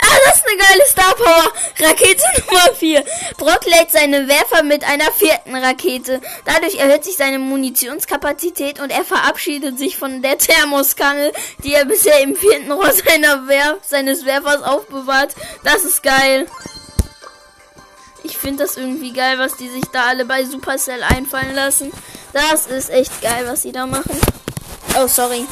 Ah, 0.00 0.18
das 0.24 0.36
ist 0.36 0.48
eine 0.48 0.56
geile 0.56 0.86
Star 0.86 1.14
Power. 1.16 1.52
Rakete 1.78 2.22
Nummer 2.46 2.74
4. 2.74 3.04
Brock 3.36 3.64
lädt 3.66 3.90
seine 3.90 4.28
Werfer 4.28 4.62
mit 4.62 4.84
einer 4.84 5.10
vierten 5.12 5.54
Rakete. 5.54 6.20
Dadurch 6.44 6.76
erhöht 6.76 7.04
sich 7.04 7.16
seine 7.16 7.38
Munitionskapazität 7.38 8.80
und 8.80 8.90
er 8.90 9.04
verabschiedet 9.04 9.78
sich 9.78 9.96
von 9.96 10.22
der 10.22 10.38
Thermoskanne, 10.38 11.32
die 11.64 11.74
er 11.74 11.84
bisher 11.84 12.20
im 12.20 12.34
vierten 12.34 12.72
Rohr 12.72 12.92
seiner 12.92 13.46
Werf 13.48 13.78
seines 13.82 14.24
Werfers 14.24 14.62
aufbewahrt. 14.62 15.34
Das 15.64 15.84
ist 15.84 16.02
geil. 16.02 16.46
Ich 18.24 18.38
finde 18.38 18.64
das 18.64 18.76
irgendwie 18.76 19.12
geil, 19.12 19.38
was 19.38 19.56
die 19.56 19.68
sich 19.68 19.84
da 19.92 20.06
alle 20.06 20.24
bei 20.24 20.44
Supercell 20.44 21.02
einfallen 21.02 21.54
lassen. 21.54 21.92
Das 22.32 22.66
ist 22.66 22.90
echt 22.90 23.22
geil, 23.22 23.44
was 23.46 23.62
sie 23.62 23.72
da 23.72 23.86
machen. 23.86 24.18
Oh, 24.98 25.06
sorry. 25.06 25.46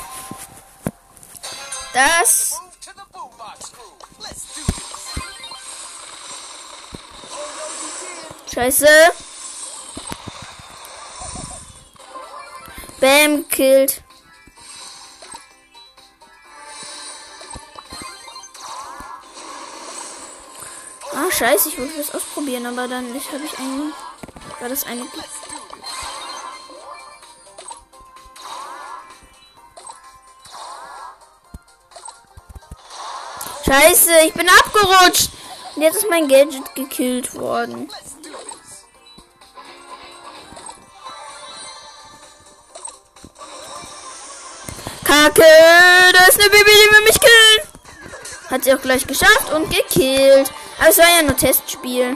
Das 1.92 2.60
Scheiße. 8.54 8.86
Bam, 13.00 13.48
killed. 13.48 14.00
Ah, 21.12 21.32
scheiße, 21.32 21.70
ich 21.70 21.78
wollte 21.80 21.98
das 21.98 22.14
ausprobieren, 22.14 22.66
aber 22.66 22.86
dann 22.86 23.12
nicht 23.12 23.26
habe 23.32 23.44
ich 23.44 23.58
einen. 23.58 23.92
War 24.60 24.68
das 24.68 24.84
eine. 24.84 25.04
Scheiße, 33.66 34.10
ich 34.26 34.34
bin 34.34 34.48
abgerutscht. 34.48 35.30
Und 35.74 35.82
jetzt 35.82 35.96
ist 35.96 36.08
mein 36.08 36.28
Gadget 36.28 36.72
gekillt 36.76 37.34
worden. 37.34 37.90
Kacke, 45.24 45.42
da 46.12 46.26
ist 46.26 46.38
eine 46.38 46.50
Baby, 46.50 46.70
die 46.70 46.94
will 46.94 47.04
mich 47.04 47.18
killen. 47.18 48.50
Hat 48.50 48.64
sie 48.64 48.74
auch 48.74 48.82
gleich 48.82 49.06
geschafft 49.06 49.50
und 49.54 49.70
gekillt. 49.70 50.52
Aber 50.78 50.90
es 50.90 50.98
war 50.98 51.06
ja 51.08 51.22
nur 51.22 51.34
Testspiel. 51.34 52.14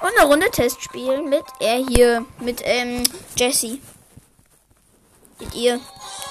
Und 0.00 0.18
eine 0.18 0.26
Runde 0.26 0.50
Testspiel 0.50 1.22
mit 1.22 1.44
er 1.60 1.76
hier, 1.76 2.26
mit 2.40 2.62
ähm, 2.64 3.04
Jessie. 3.36 3.80
Mit 5.38 5.54
ihr, 5.54 5.78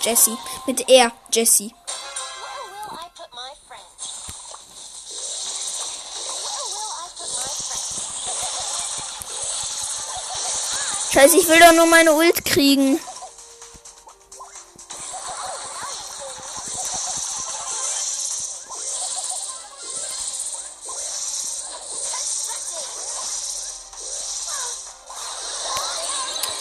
Jessie. 0.02 0.38
Mit 0.68 0.90
er, 0.90 1.14
Jessie. 1.32 1.74
Scheiße, 11.20 11.38
ich 11.38 11.50
will 11.50 11.60
doch 11.60 11.74
nur 11.74 11.86
meine 11.88 12.14
Ult 12.14 12.46
kriegen. 12.46 12.98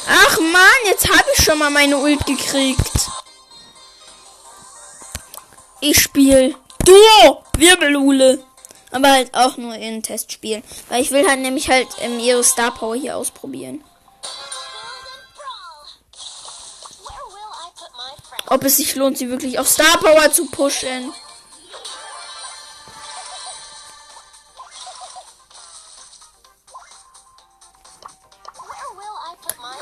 Ach 0.09 0.41
man, 0.41 0.63
jetzt 0.87 1.09
habe 1.09 1.29
ich 1.37 1.45
schon 1.45 1.61
mal 1.61 1.71
meine 1.71 1.97
Ult 1.97 2.27
gekriegt. 2.27 2.81
Ich 5.81 6.01
spiel 6.01 6.57
Duo 6.85 7.45
Wirbelule. 7.57 8.43
Aber 8.91 9.13
halt 9.13 9.33
auch 9.35 9.57
nur 9.57 9.77
in 9.77 10.03
Testspielen. 10.03 10.65
Weil 10.89 11.03
ich 11.03 11.13
will 11.13 11.29
halt 11.29 11.39
nämlich 11.39 11.69
halt 11.69 11.87
ähm, 12.01 12.19
ihre 12.19 12.43
Star 12.43 12.75
Power 12.75 12.97
hier 12.97 13.17
ausprobieren. 13.17 13.85
Ob 18.51 18.65
es 18.65 18.79
sich 18.79 18.95
lohnt, 18.95 19.19
sie 19.19 19.29
wirklich 19.29 19.59
auf 19.59 19.69
Star 19.69 19.99
Power 19.99 20.33
zu 20.33 20.47
pushen. 20.47 21.13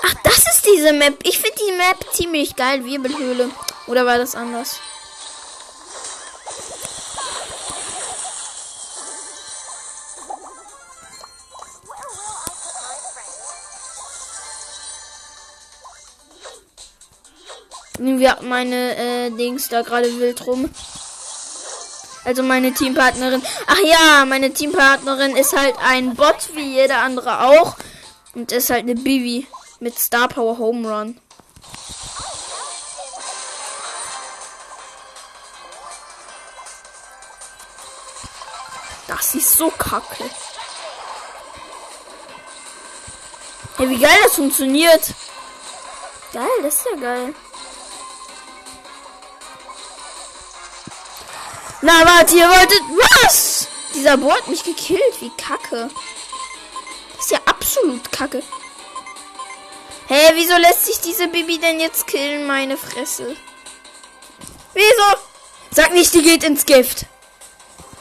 Ach, 0.02 0.14
das 0.24 0.38
ist 0.38 0.66
diese 0.66 0.92
Map. 0.92 1.16
Ich 1.22 1.38
finde 1.38 1.56
die 1.64 1.76
Map 1.76 2.12
ziemlich 2.12 2.56
geil. 2.56 2.84
Wirbelhöhle. 2.84 3.50
Oder 3.86 4.04
war 4.04 4.18
das 4.18 4.34
anders? 4.34 4.80
Hatten 18.30 18.48
meine 18.48 18.96
äh, 18.96 19.30
Dings 19.30 19.68
da 19.68 19.82
gerade 19.82 20.18
wild 20.18 20.46
rum. 20.46 20.70
Also 22.24 22.42
meine 22.42 22.72
Teampartnerin. 22.72 23.42
Ach 23.66 23.78
ja, 23.78 24.24
meine 24.24 24.52
Teampartnerin 24.52 25.36
ist 25.36 25.56
halt 25.56 25.76
ein 25.84 26.16
Bot 26.16 26.50
wie 26.54 26.74
jeder 26.74 26.98
andere 26.98 27.46
auch. 27.46 27.76
Und 28.34 28.52
ist 28.52 28.70
halt 28.70 28.80
eine 28.80 28.96
Bibi 28.96 29.46
mit 29.80 29.98
Star 29.98 30.28
Power 30.28 30.58
Home 30.58 30.88
Run. 30.88 31.20
Das 39.06 39.34
ist 39.34 39.56
so 39.56 39.70
kacke. 39.70 40.24
Hey, 43.76 43.88
wie 43.88 43.98
geil 43.98 44.18
das 44.24 44.34
funktioniert. 44.34 45.14
Geil, 46.32 46.48
das 46.62 46.74
ist 46.76 46.86
ja 46.92 47.00
geil. 47.00 47.34
Na, 51.82 51.92
warte, 52.04 52.36
ihr 52.36 52.48
wolltet. 52.48 52.82
Was? 53.22 53.68
Dieser 53.94 54.16
Bo 54.16 54.32
hat 54.32 54.48
mich 54.48 54.64
gekillt. 54.64 55.20
Wie 55.20 55.30
kacke. 55.36 55.90
Das 57.16 57.26
ist 57.26 57.30
ja 57.30 57.38
absolut 57.46 58.10
kacke. 58.12 58.42
Hä, 60.08 60.14
hey, 60.14 60.30
wieso 60.34 60.56
lässt 60.56 60.86
sich 60.86 61.00
diese 61.00 61.28
Bibi 61.28 61.58
denn 61.58 61.80
jetzt 61.80 62.06
killen? 62.06 62.46
Meine 62.46 62.76
Fresse. 62.76 63.36
Wieso? 64.72 65.18
Sag 65.70 65.92
nicht, 65.92 66.14
die 66.14 66.22
geht 66.22 66.44
ins 66.44 66.64
Gift. 66.64 67.06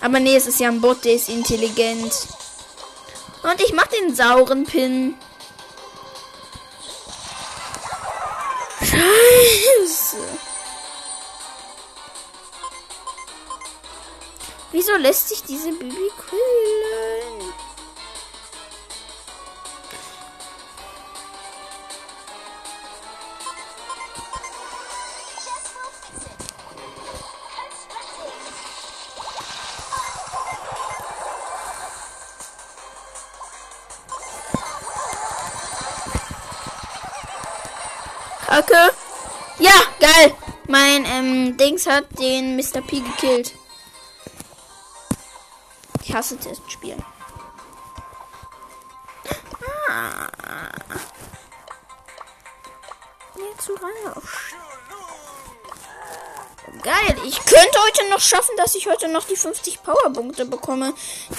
Aber 0.01 0.19
nee, 0.19 0.35
es 0.35 0.45
ist 0.45 0.59
ja 0.59 0.69
ein 0.69 0.81
Bot, 0.81 1.03
der 1.03 1.13
ist 1.13 1.29
intelligent. 1.29 2.13
Und 3.43 3.61
ich 3.61 3.73
mach 3.73 3.87
den 3.87 4.15
sauren 4.15 4.65
Pin. 4.65 5.15
Scheiße. 8.81 10.17
Wieso 14.75 14.97
lässt 14.97 15.29
sich 15.29 15.41
diese 15.41 15.71
Bibi. 15.71 16.11
Constructing. 16.17 17.53
Kacke. 38.45 38.93
Ja, 39.59 39.71
geil. 40.01 40.35
Mein 40.67 41.05
ähm, 41.05 41.55
Dings 41.55 41.87
hat 41.87 42.19
den 42.19 42.57
Mr. 42.57 42.81
P 42.81 42.99
gekillt. 42.99 43.53
Hasse 46.15 46.37
Testspielen. 46.37 47.03
Ah. 49.89 50.29
Jetzt 53.35 53.69
auf. 53.69 54.53
Geil. 56.81 57.17
Ich 57.25 57.37
könnte 57.43 57.79
heute 57.85 58.09
noch 58.09 58.21
schaffen, 58.21 58.55
dass 58.55 58.75
ich 58.75 58.87
heute 58.87 59.09
noch 59.09 59.25
die 59.25 59.35
50 59.35 59.83
Powerpunkte 59.83 60.45
bekomme, 60.45 60.93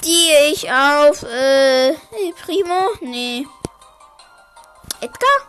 die 0.05 0.29
ich 0.53 0.71
auf 0.71 1.23
äh, 1.23 1.95
Primo, 2.45 2.91
nee, 3.01 3.47
Edgar 5.01 5.49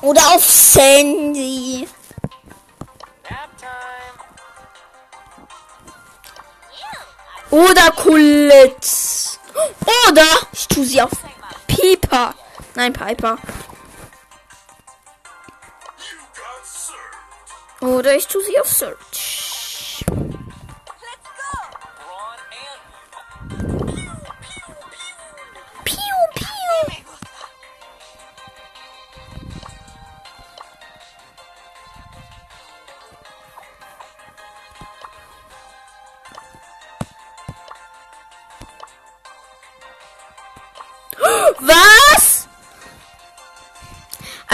oder 0.00 0.34
auf 0.34 0.44
Sandy. 0.44 1.86
Oder 7.52 7.90
Colette. 7.90 8.88
Oder 10.08 10.24
ich 10.52 10.66
tue 10.68 10.86
sie 10.86 11.02
auf 11.02 11.10
Piper. 11.66 12.34
Nein, 12.74 12.94
Piper. 12.94 13.36
Oder 17.82 18.16
ich 18.16 18.26
tue 18.26 18.42
sie 18.42 18.58
auf 18.58 18.68
Search. 18.68 19.41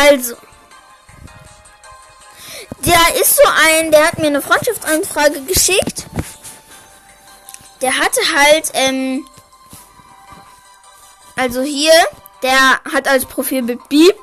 Also. 0.09 0.37
Der 2.79 3.21
ist 3.21 3.37
so 3.37 3.43
ein, 3.67 3.91
der 3.91 4.07
hat 4.07 4.19
mir 4.19 4.29
eine 4.29 4.41
Freundschaftsanfrage 4.41 5.43
geschickt. 5.43 6.07
Der 7.83 7.99
hatte 7.99 8.21
halt, 8.35 8.71
ähm, 8.73 9.29
also 11.37 11.61
hier, 11.61 11.93
der 12.43 12.81
hat 12.93 13.07
als 13.07 13.27
Profilbild 13.27 13.87
Beep. 13.89 14.17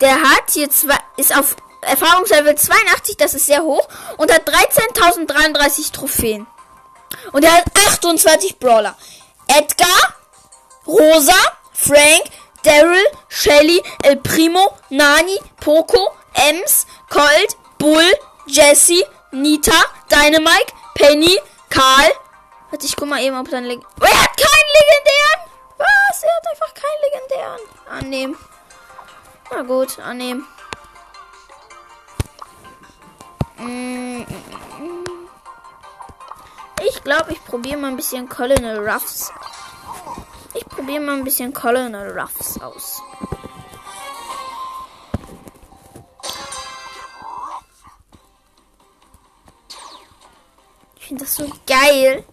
Der 0.00 0.14
hat 0.22 0.50
hier 0.52 0.70
zwei, 0.70 0.96
ist 1.18 1.36
auf 1.36 1.56
Erfahrungslevel 1.82 2.54
82, 2.54 3.16
das 3.18 3.34
ist 3.34 3.46
sehr 3.46 3.62
hoch, 3.62 3.86
und 4.16 4.32
hat 4.32 4.48
13.033 4.48 5.92
Trophäen. 5.92 6.46
Und 7.32 7.44
er 7.44 7.52
hat 7.52 7.64
28 7.88 8.58
Brawler. 8.58 8.96
Edgar, 9.46 10.14
Rosa, 10.86 11.34
Frank, 11.72 12.22
Daryl, 12.62 13.04
Shelly, 13.28 13.82
El 14.02 14.16
Primo, 14.16 14.76
Nani, 14.90 15.38
Poco, 15.60 16.16
Ems, 16.34 16.86
Colt, 17.08 17.56
Bull, 17.78 18.12
Jesse, 18.46 19.04
Nita, 19.32 19.72
Dynamite, 20.08 20.72
Penny, 20.94 21.38
Karl. 21.68 22.12
Warte, 22.70 22.86
ich 22.86 22.96
guck 22.96 23.08
mal 23.08 23.22
eben, 23.22 23.38
ob 23.38 23.48
dann 23.50 23.64
Leg 23.64 23.80
oh, 24.00 24.04
Er 24.04 24.22
hat 24.22 24.36
keinen 24.36 24.70
legendären! 24.78 25.50
Was? 25.78 26.22
Er 26.22 26.36
hat 26.36 26.46
einfach 26.52 26.74
keinen 26.74 27.02
legendären. 27.10 27.60
Annehmen. 27.88 28.36
Na 29.50 29.62
gut, 29.62 29.98
annehmen. 29.98 30.46
Mm, 33.56 34.20
mm, 34.20 34.24
mm. 34.78 35.28
Ich 36.88 37.02
glaube, 37.02 37.32
ich 37.32 37.44
probiere 37.44 37.78
mal 37.78 37.88
ein 37.88 37.96
bisschen 37.96 38.28
Colonel 38.28 38.78
Ruffs. 38.78 39.32
Ich 40.90 40.96
probiere 40.96 41.06
mal 41.12 41.18
ein 41.18 41.24
bisschen 41.24 41.54
Colonel 41.54 42.18
Ruffs 42.18 42.60
aus. 42.60 43.00
Ich 50.96 51.06
finde 51.06 51.22
das 51.22 51.36
so 51.36 51.48
geil. 51.64 52.24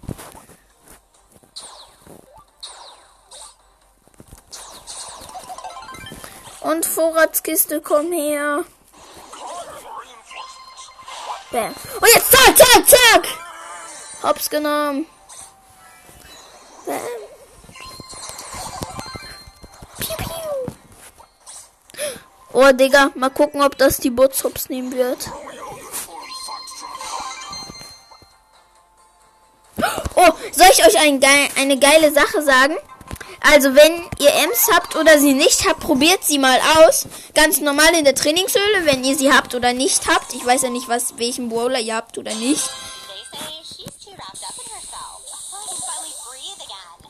Und 6.61 6.83
Vorratskiste, 6.83 7.79
komm 7.79 8.11
her. 8.11 8.65
Bam. 11.51 11.75
Oh, 12.01 12.05
jetzt 12.11 12.31
zack, 12.31 12.57
zack, 12.57 12.89
zack. 12.89 13.27
Hops 14.23 14.49
genommen. 14.49 15.05
Bam. 16.87 17.16
Oh, 22.59 22.71
Digga, 22.71 23.11
mal 23.13 23.29
gucken, 23.29 23.61
ob 23.61 23.77
das 23.77 23.97
die 23.99 24.09
Bots 24.09 24.43
hops 24.43 24.67
nehmen 24.67 24.91
wird. 24.91 25.29
Oh, 30.15 30.31
soll 30.53 30.67
ich 30.73 30.83
euch 30.83 30.97
ein 30.99 31.19
geil, 31.19 31.49
eine 31.55 31.77
geile 31.77 32.11
Sache 32.11 32.41
sagen? 32.41 32.75
Also, 33.41 33.75
wenn 33.75 34.01
ihr 34.17 34.33
Ems 34.33 34.69
habt 34.73 34.95
oder 34.95 35.19
sie 35.19 35.33
nicht 35.33 35.69
habt, 35.69 35.81
probiert 35.81 36.23
sie 36.23 36.39
mal 36.39 36.59
aus. 36.79 37.05
Ganz 37.35 37.59
normal 37.59 37.93
in 37.93 38.05
der 38.05 38.15
Trainingshöhle, 38.15 38.85
wenn 38.85 39.03
ihr 39.03 39.15
sie 39.15 39.31
habt 39.31 39.53
oder 39.53 39.73
nicht 39.73 40.07
habt. 40.07 40.33
Ich 40.33 40.43
weiß 40.43 40.63
ja 40.63 40.69
nicht, 40.69 40.89
was 40.89 41.19
welchen 41.19 41.49
Brawler 41.49 41.79
ihr 41.79 41.95
habt 41.95 42.17
oder 42.17 42.33
nicht. 42.33 42.67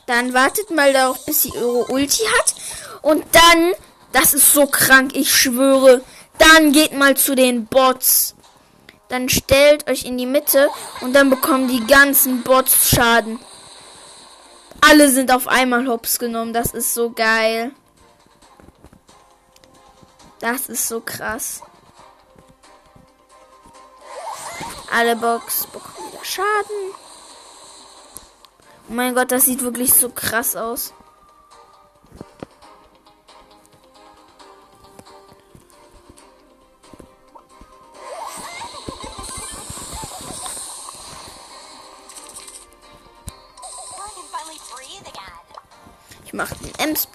Dann 0.04 0.34
wartet 0.34 0.70
mal 0.70 0.92
darauf, 0.92 1.24
bis 1.24 1.44
sie 1.44 1.52
ihre 1.54 1.86
Ulti 1.86 2.24
hat. 2.38 2.54
Und 3.00 3.24
dann, 3.32 3.72
das 4.12 4.34
ist 4.34 4.52
so 4.52 4.66
krank, 4.66 5.12
ich 5.14 5.34
schwöre. 5.34 6.02
Dann 6.38 6.72
geht 6.72 6.92
mal 6.92 7.16
zu 7.16 7.34
den 7.34 7.66
Bots. 7.66 8.34
Dann 9.08 9.28
stellt 9.28 9.88
euch 9.88 10.04
in 10.04 10.18
die 10.18 10.26
Mitte 10.26 10.68
und 11.00 11.14
dann 11.14 11.30
bekommen 11.30 11.68
die 11.68 11.86
ganzen 11.86 12.42
Bots 12.42 12.90
Schaden. 12.90 13.38
Alle 14.80 15.10
sind 15.10 15.32
auf 15.32 15.48
einmal 15.48 15.86
hops 15.88 16.18
genommen. 16.18 16.52
Das 16.52 16.72
ist 16.72 16.94
so 16.94 17.10
geil. 17.10 17.72
Das 20.40 20.68
ist 20.68 20.86
so 20.86 21.00
krass. 21.00 21.62
Alle 24.94 25.16
Box 25.16 25.66
bekommen 25.66 26.12
wieder 26.12 26.24
Schaden. 26.24 26.94
Oh 28.88 28.92
mein 28.92 29.14
Gott, 29.14 29.32
das 29.32 29.44
sieht 29.44 29.62
wirklich 29.62 29.92
so 29.92 30.08
krass 30.08 30.54
aus. 30.56 30.94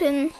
Den 0.03 0.31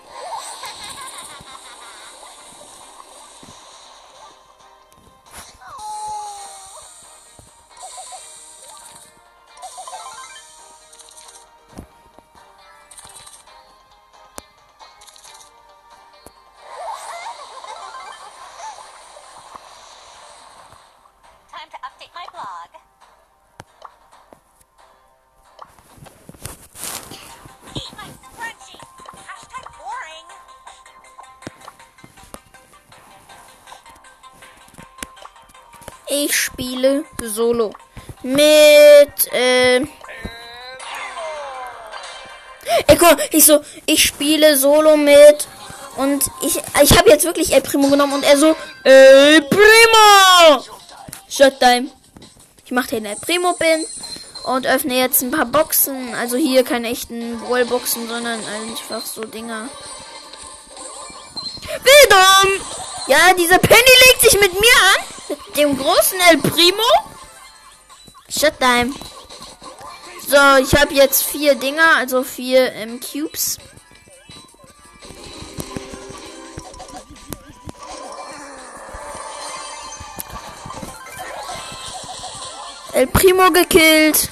Ich 36.26 36.40
spiele 36.40 37.04
Solo. 37.22 37.74
Mit, 38.22 39.34
äh. 39.34 39.82
Ey, 42.88 42.98
guck, 42.98 43.18
ich 43.32 43.46
so, 43.46 43.60
ich 43.86 44.04
spiele 44.04 44.58
Solo 44.58 44.96
mit. 44.96 45.48
Und 45.98 46.24
ich, 46.42 46.58
ich 46.82 46.98
habe 46.98 47.10
jetzt 47.10 47.26
wirklich 47.26 47.52
El 47.54 47.60
Primo 47.62 47.90
genommen 47.90 48.14
und 48.14 48.24
er 48.24 48.38
so, 48.38 48.56
El 48.86 49.42
Primo! 49.42 50.64
Shutdown. 51.30 51.92
Ich 52.64 52.72
mache 52.72 52.92
den 52.92 53.06
El 53.06 53.18
Primo 53.18 53.52
Pin 53.54 53.86
und 54.46 54.66
öffne 54.66 54.98
jetzt 54.98 55.22
ein 55.24 55.32
paar 55.32 55.46
Boxen. 55.46 56.16
Also 56.16 56.38
hier 56.38 56.64
keine 56.64 56.90
echten 56.90 57.42
Wallboxen, 57.50 58.08
sondern 58.08 58.40
einfach 58.46 59.06
so 59.06 59.26
Dinger. 59.26 59.68
Bildung! 61.84 62.66
Ja, 63.08 63.34
dieser 63.38 63.60
Penny 63.60 63.92
legt 64.08 64.22
sich 64.22 64.40
mit 64.40 64.54
mir 64.54 64.78
an. 64.96 65.12
Dem 65.58 65.78
großen 65.78 66.20
El 66.32 66.38
Primo. 66.38 66.84
Shutdown. 68.30 68.96
So, 70.28 70.38
ich 70.62 70.74
habe 70.80 70.94
jetzt 70.94 71.24
vier 71.24 71.56
Dinger, 71.56 71.98
also 71.98 72.24
vier 72.24 72.74
ähm, 72.74 73.00
Cubes. 73.00 73.58
El 82.94 83.08
Primo 83.08 83.52
gekillt. 83.52 84.30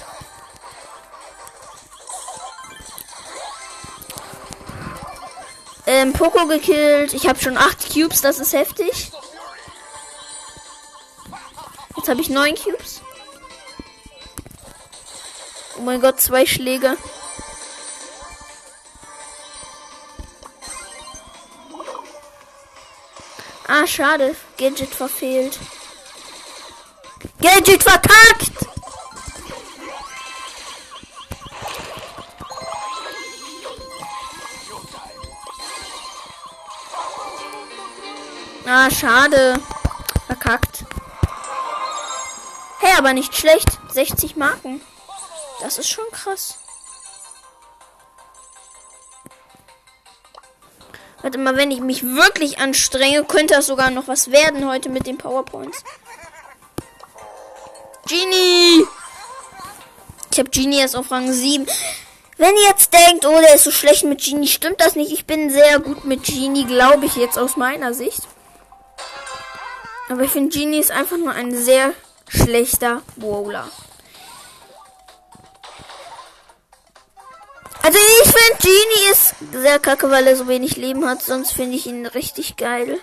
Ähm, 5.88 6.14
Poco 6.14 6.48
gekillt. 6.48 7.14
Ich 7.14 7.28
habe 7.28 7.40
schon 7.40 7.58
acht 7.58 7.92
Cubes, 7.92 8.22
das 8.22 8.40
ist 8.40 8.54
heftig. 8.54 9.12
Jetzt 12.02 12.10
habe 12.10 12.22
ich 12.22 12.30
neun 12.30 12.56
Cubes. 12.56 13.00
Oh 15.78 15.84
mein 15.84 16.02
Gott, 16.02 16.20
zwei 16.20 16.48
Schläge. 16.48 16.98
Ah, 23.68 23.86
schade. 23.86 24.36
Gadget 24.58 24.90
verfehlt. 24.96 25.60
Gadget 27.40 27.84
verkackt! 27.84 28.52
Ah, 38.66 38.90
schade. 38.90 39.54
Verkackt. 40.26 40.84
Hey, 42.82 42.94
aber 42.98 43.14
nicht 43.14 43.36
schlecht. 43.36 43.68
60 43.94 44.36
Marken. 44.36 44.82
Das 45.62 45.78
ist 45.78 45.88
schon 45.88 46.10
krass. 46.12 46.58
Warte 51.22 51.38
mal, 51.38 51.56
wenn 51.56 51.70
ich 51.70 51.80
mich 51.82 52.04
wirklich 52.04 52.60
anstrenge, 52.60 53.24
könnte 53.24 53.54
das 53.54 53.68
sogar 53.68 53.92
noch 53.92 54.08
was 54.08 54.32
werden 54.32 54.68
heute 54.68 54.90
mit 54.90 55.06
den 55.06 55.20
PowerPoints. 55.20 55.84
Genie! 58.08 58.84
Ich 60.32 60.40
habe 60.40 60.50
Genie 60.50 60.80
erst 60.80 60.96
auf 60.96 61.12
Rang 61.12 61.32
7. 61.32 61.68
Wenn 62.38 62.56
ihr 62.56 62.70
jetzt 62.70 62.92
denkt, 62.92 63.28
oh, 63.28 63.40
der 63.40 63.54
ist 63.54 63.66
so 63.66 63.72
schlecht 63.72 64.06
mit 64.06 64.24
Genie, 64.24 64.48
stimmt 64.48 64.82
das 64.82 64.96
nicht. 64.96 65.12
Ich 65.12 65.28
bin 65.28 65.52
sehr 65.52 65.80
gut 65.80 66.06
mit 66.06 66.24
Genie, 66.24 66.66
glaube 66.66 67.06
ich 67.06 67.16
jetzt 67.16 67.38
aus 67.38 67.58
meiner 67.58 67.94
Sicht. 67.94 68.24
Aber 70.10 70.24
ich 70.24 70.32
finde, 70.32 70.58
Genie 70.58 70.80
ist 70.80 70.90
einfach 70.90 71.18
nur 71.18 71.34
ein 71.34 71.56
sehr 71.56 71.94
schlechter 72.32 73.02
Bowler. 73.18 73.68
Also 77.84 77.98
ich 77.98 78.32
finde 78.32 78.58
Genie 78.62 79.12
ist 79.12 79.36
sehr 79.54 79.80
kacke, 79.80 80.12
weil 80.12 80.28
er 80.28 80.36
so 80.36 80.48
wenig 80.48 80.78
Leben 80.78 81.08
hat. 81.08 81.22
Sonst 81.22 81.52
finde 81.52 81.76
ich 81.76 81.88
ihn 81.88 82.06
richtig 82.06 82.56
geil. 82.56 83.00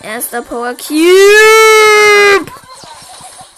Erster 0.00 0.42
Power 0.42 0.74
Cube. 0.74 2.52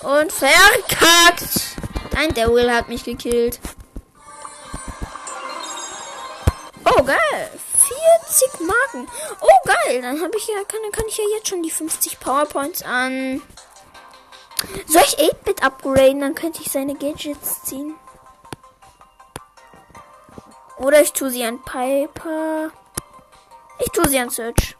Und 0.02 0.32
verkackt. 0.32 1.76
Nein, 2.12 2.34
der 2.34 2.52
Will 2.52 2.70
hat 2.70 2.88
mich 2.88 3.04
gekillt. 3.04 3.60
Oh, 6.84 7.02
geil. 7.02 7.50
40 8.26 8.60
Marken. 8.60 9.08
Oh, 9.40 9.48
geil. 9.64 10.02
Dann 10.02 10.20
habe 10.22 10.36
ich 10.36 10.46
ja, 10.48 10.56
kann, 10.64 10.80
kann 10.92 11.06
ich 11.08 11.18
ja 11.18 11.24
jetzt 11.34 11.48
schon 11.48 11.62
die 11.62 11.70
50 11.70 12.20
Powerpoints 12.20 12.82
an. 12.82 13.42
Soll 14.86 15.02
ich 15.06 15.18
8-Bit 15.18 15.62
upgraden? 15.62 16.20
Dann 16.20 16.34
könnte 16.34 16.62
ich 16.62 16.70
seine 16.70 16.94
Gadgets 16.94 17.62
ziehen. 17.64 17.94
Oder 20.78 21.00
ich 21.00 21.12
tue 21.12 21.30
sie 21.30 21.44
an 21.44 21.62
Piper. 21.62 22.70
Ich 23.78 23.90
tue 23.90 24.08
sie 24.08 24.18
an 24.18 24.30
Search. 24.30 24.76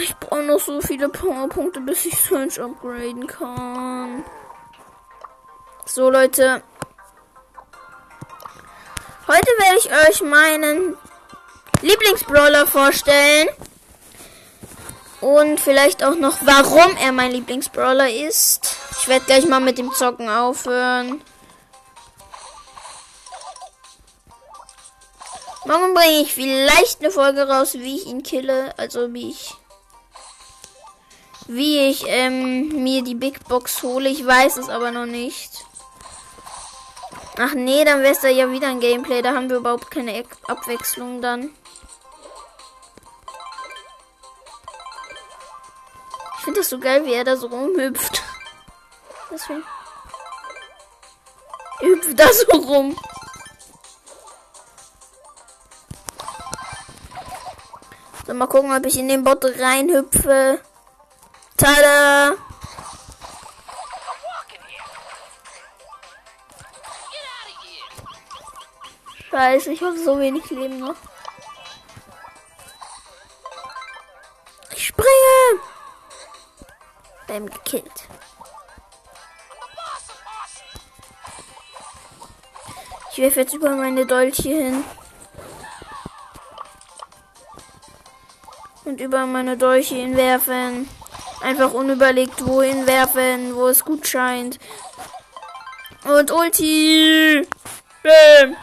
Ich 0.00 0.16
brauche 0.16 0.42
noch 0.42 0.58
so 0.58 0.80
viele 0.80 1.08
Powerpunkte, 1.08 1.80
bis 1.80 2.06
ich 2.06 2.18
Search 2.18 2.60
upgraden 2.60 3.26
kann. 3.26 4.24
So, 5.84 6.10
Leute. 6.10 6.62
Heute 9.28 9.46
werde 9.58 9.78
ich 9.78 10.08
euch 10.08 10.22
meinen 10.28 10.96
Lieblingsbrawler 11.80 12.66
vorstellen. 12.66 13.48
Und 15.20 15.60
vielleicht 15.60 16.02
auch 16.02 16.16
noch, 16.16 16.38
warum 16.40 16.96
er 16.96 17.12
mein 17.12 17.30
Lieblingsbrawler 17.30 18.10
ist. 18.10 18.74
Ich 19.00 19.06
werde 19.06 19.24
gleich 19.26 19.46
mal 19.46 19.60
mit 19.60 19.78
dem 19.78 19.92
Zocken 19.92 20.28
aufhören. 20.28 21.22
Morgen 25.64 25.94
bringe 25.94 26.22
ich 26.22 26.34
vielleicht 26.34 27.00
eine 27.00 27.12
Folge 27.12 27.46
raus, 27.48 27.74
wie 27.74 27.94
ich 27.94 28.06
ihn 28.06 28.24
kille. 28.24 28.76
Also 28.76 29.14
wie 29.14 29.30
ich. 29.30 29.54
Wie 31.46 31.78
ich 31.78 32.04
ähm, 32.08 32.82
mir 32.82 33.04
die 33.04 33.14
Big 33.14 33.46
Box 33.48 33.84
hole. 33.84 34.08
Ich 34.08 34.26
weiß 34.26 34.56
es 34.56 34.68
aber 34.68 34.90
noch 34.90 35.06
nicht. 35.06 35.64
Ach 37.38 37.54
nee, 37.54 37.84
dann 37.84 38.02
wäre 38.02 38.12
es 38.12 38.20
da 38.20 38.28
ja 38.28 38.50
wieder 38.50 38.68
ein 38.68 38.80
Gameplay. 38.80 39.22
Da 39.22 39.32
haben 39.32 39.48
wir 39.48 39.56
überhaupt 39.56 39.90
keine 39.90 40.24
Abwechslung 40.46 41.22
dann. 41.22 41.50
Ich 46.38 46.44
finde 46.44 46.60
das 46.60 46.68
so 46.68 46.78
geil, 46.78 47.06
wie 47.06 47.14
er 47.14 47.24
da 47.24 47.36
so 47.36 47.46
rumhüpft. 47.46 48.22
Deswegen. 49.30 49.64
Hüpft 51.80 52.18
da 52.18 52.26
so 52.32 52.56
rum. 52.58 52.96
So, 58.26 58.34
mal 58.34 58.46
gucken, 58.46 58.76
ob 58.76 58.84
ich 58.86 58.98
in 58.98 59.08
den 59.08 59.24
Bot 59.24 59.44
reinhüpfe. 59.44 60.60
Tada! 61.56 62.36
Scheiße, 69.32 69.72
ich 69.72 69.82
habe 69.82 69.98
so 69.98 70.18
wenig 70.18 70.50
Leben 70.50 70.78
noch. 70.78 70.94
Ich 74.76 74.88
springe! 74.88 75.62
Bam, 77.26 77.46
gekillt. 77.48 78.08
Ich 83.10 83.18
werfe 83.18 83.40
jetzt 83.40 83.54
über 83.54 83.70
meine 83.70 84.04
Dolche 84.04 84.50
hin. 84.50 84.84
Und 88.84 89.00
über 89.00 89.24
meine 89.24 89.56
Dolche 89.56 89.94
hinwerfen. 89.94 90.86
Einfach 91.40 91.72
unüberlegt 91.72 92.46
wohin 92.46 92.86
werfen, 92.86 93.56
wo 93.56 93.68
es 93.68 93.82
gut 93.82 94.06
scheint. 94.06 94.58
Und 96.04 96.30
Ulti! 96.30 97.48
Bam! 98.02 98.56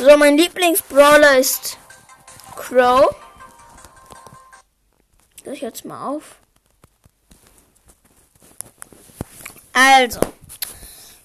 So, 0.00 0.16
mein 0.16 0.38
Lieblingsbrawler 0.38 1.36
ist 1.36 1.76
Crow. 2.56 3.14
Ich 5.44 5.60
jetzt 5.60 5.84
mal 5.84 6.08
auf. 6.08 6.36
Also, 9.74 10.20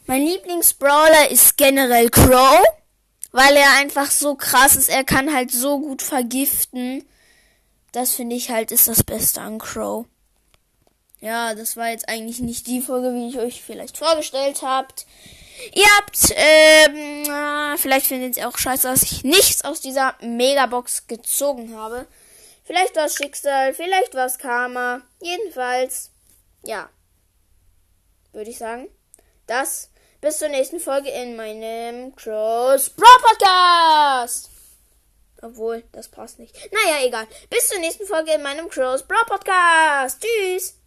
mein 0.07 0.23
Lieblingsbrawler 0.23 1.31
ist 1.31 1.55
generell 1.55 2.09
Crow, 2.09 2.65
weil 3.31 3.55
er 3.55 3.77
einfach 3.77 4.11
so 4.11 4.35
krass 4.35 4.75
ist. 4.75 4.89
Er 4.89 5.05
kann 5.05 5.33
halt 5.33 5.51
so 5.51 5.79
gut 5.79 6.01
vergiften. 6.01 7.07
Das 7.93 8.15
finde 8.15 8.35
ich 8.35 8.49
halt 8.49 8.73
ist 8.73 8.89
das 8.89 9.05
Beste 9.05 9.39
an 9.39 9.57
Crow. 9.57 10.05
Ja, 11.21 11.55
das 11.55 11.77
war 11.77 11.91
jetzt 11.91 12.09
eigentlich 12.09 12.41
nicht 12.41 12.67
die 12.67 12.81
Folge, 12.81 13.13
wie 13.13 13.29
ich 13.29 13.39
euch 13.39 13.63
vielleicht 13.63 13.97
vorgestellt 13.97 14.63
habt. 14.63 15.05
Ihr 15.73 15.87
habt, 15.97 16.33
ähm, 16.35 17.14
vielleicht 17.77 18.07
findet 18.07 18.37
ihr 18.37 18.47
auch 18.47 18.57
scheiße, 18.57 18.87
dass 18.87 19.03
ich 19.03 19.23
nichts 19.23 19.63
aus 19.63 19.81
dieser 19.81 20.15
Megabox 20.21 21.07
gezogen 21.07 21.75
habe. 21.75 22.07
Vielleicht 22.63 22.95
war 22.95 23.05
es 23.05 23.15
Schicksal, 23.15 23.73
vielleicht 23.73 24.15
war 24.15 24.25
es 24.25 24.37
Karma. 24.37 25.01
Jedenfalls, 25.21 26.11
ja, 26.63 26.89
würde 28.33 28.49
ich 28.49 28.57
sagen. 28.57 28.89
Das 29.47 29.89
bis 30.21 30.39
zur 30.39 30.49
nächsten 30.49 30.79
Folge 30.79 31.09
in 31.09 31.35
meinem 31.35 32.15
Cross 32.15 32.89
Pro 32.89 33.05
Podcast. 33.21 34.49
Obwohl, 35.41 35.83
das 35.91 36.09
passt 36.09 36.39
nicht. 36.39 36.55
Naja, 36.71 37.05
egal. 37.05 37.27
Bis 37.49 37.67
zur 37.67 37.79
nächsten 37.79 38.07
Folge 38.07 38.33
in 38.33 38.41
meinem 38.41 38.67
Cross 38.69 39.03
Pro 39.03 39.23
Podcast. 39.27 40.19
Tschüss. 40.21 40.84